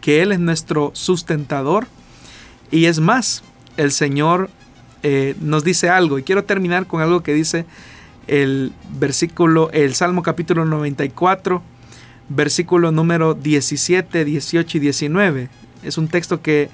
[0.00, 1.88] que Él es nuestro sustentador.
[2.70, 3.42] Y es más,
[3.76, 4.48] el Señor
[5.02, 6.20] eh, nos dice algo.
[6.20, 7.66] Y quiero terminar con algo que dice
[8.28, 11.64] el versículo, el Salmo capítulo 94,
[12.28, 15.48] versículo número 17, 18 y 19.
[15.82, 16.68] Es un texto que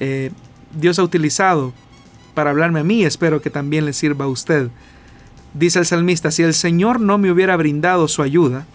[0.00, 0.30] eh,
[0.76, 1.72] Dios ha utilizado
[2.34, 4.68] para hablarme a mí, espero que también le sirva a usted.
[5.54, 8.66] Dice el salmista, si el Señor no me hubiera brindado su ayuda,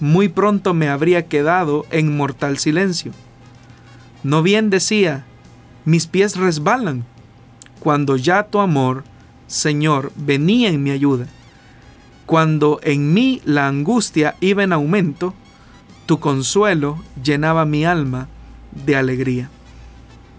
[0.00, 3.12] muy pronto me habría quedado en mortal silencio.
[4.24, 5.24] No bien decía,
[5.84, 7.04] mis pies resbalan,
[7.78, 9.04] cuando ya tu amor,
[9.46, 11.26] Señor, venía en mi ayuda.
[12.26, 15.34] Cuando en mí la angustia iba en aumento,
[16.08, 18.28] tu consuelo llenaba mi alma
[18.72, 19.50] de alegría.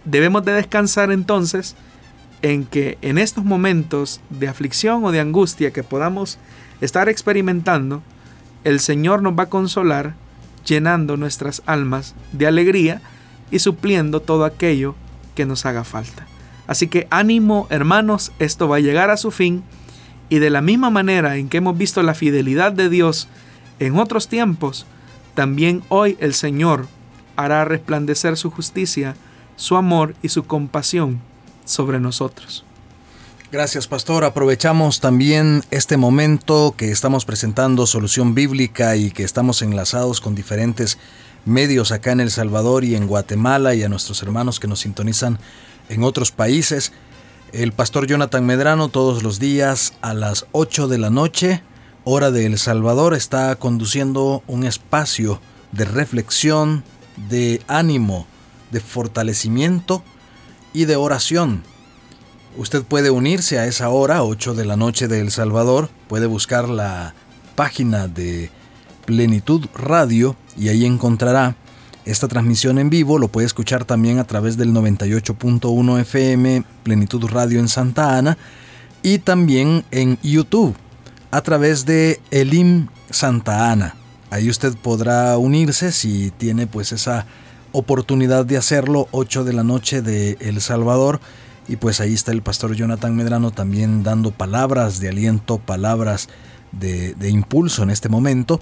[0.03, 1.75] Debemos de descansar entonces
[2.41, 6.39] en que en estos momentos de aflicción o de angustia que podamos
[6.81, 8.01] estar experimentando,
[8.63, 10.15] el Señor nos va a consolar
[10.65, 13.03] llenando nuestras almas de alegría
[13.51, 14.95] y supliendo todo aquello
[15.35, 16.25] que nos haga falta.
[16.65, 19.61] Así que ánimo hermanos, esto va a llegar a su fin
[20.29, 23.27] y de la misma manera en que hemos visto la fidelidad de Dios
[23.77, 24.87] en otros tiempos,
[25.39, 26.87] también hoy el Señor
[27.37, 29.15] hará resplandecer su justicia,
[29.55, 31.21] su amor y su compasión
[31.63, 32.65] sobre nosotros.
[33.49, 34.25] Gracias, pastor.
[34.25, 40.97] Aprovechamos también este momento que estamos presentando solución bíblica y que estamos enlazados con diferentes
[41.45, 45.39] medios acá en El Salvador y en Guatemala y a nuestros hermanos que nos sintonizan
[45.87, 46.91] en otros países.
[47.53, 51.63] El pastor Jonathan Medrano todos los días a las 8 de la noche,
[52.09, 55.39] hora de El Salvador, está conduciendo un espacio
[55.71, 56.83] de reflexión,
[57.29, 58.25] de ánimo
[58.71, 60.03] de fortalecimiento
[60.73, 61.61] y de oración.
[62.57, 66.67] Usted puede unirse a esa hora, 8 de la noche de El Salvador, puede buscar
[66.67, 67.13] la
[67.55, 68.49] página de
[69.05, 71.55] Plenitud Radio y ahí encontrará
[72.05, 73.19] esta transmisión en vivo.
[73.19, 78.35] Lo puede escuchar también a través del 98.1 FM Plenitud Radio en Santa Ana
[79.03, 80.75] y también en YouTube
[81.31, 83.95] a través de Elim Santa Ana.
[84.29, 87.25] Ahí usted podrá unirse si tiene pues esa
[87.71, 91.19] oportunidad de hacerlo, 8 de la noche de El Salvador.
[91.67, 96.29] Y pues ahí está el pastor Jonathan Medrano también dando palabras de aliento, palabras
[96.71, 98.59] de, de impulso en este momento.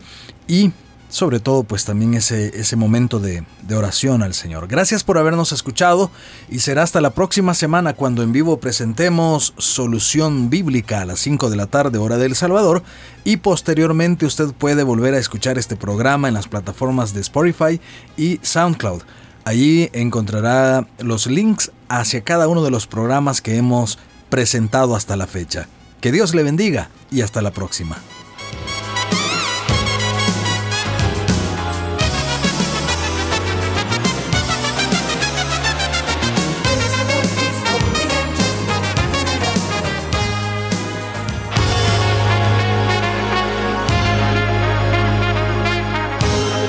[0.47, 0.71] Y
[1.09, 4.67] sobre todo pues también ese, ese momento de, de, oración al Señor.
[4.67, 6.11] Gracias por habernos escuchado
[6.49, 11.49] y será hasta la próxima semana cuando en vivo presentemos Solución Bíblica a las 5
[11.49, 12.83] de la tarde hora del Salvador
[13.23, 17.79] y posteriormente usted puede volver a escuchar este programa en las plataformas de Spotify
[18.17, 19.01] y SoundCloud.
[19.45, 23.97] Allí encontrará los links hacia cada uno de los programas que hemos
[24.29, 25.69] presentado hasta la fecha.
[26.01, 27.97] Que Dios le bendiga y hasta la próxima.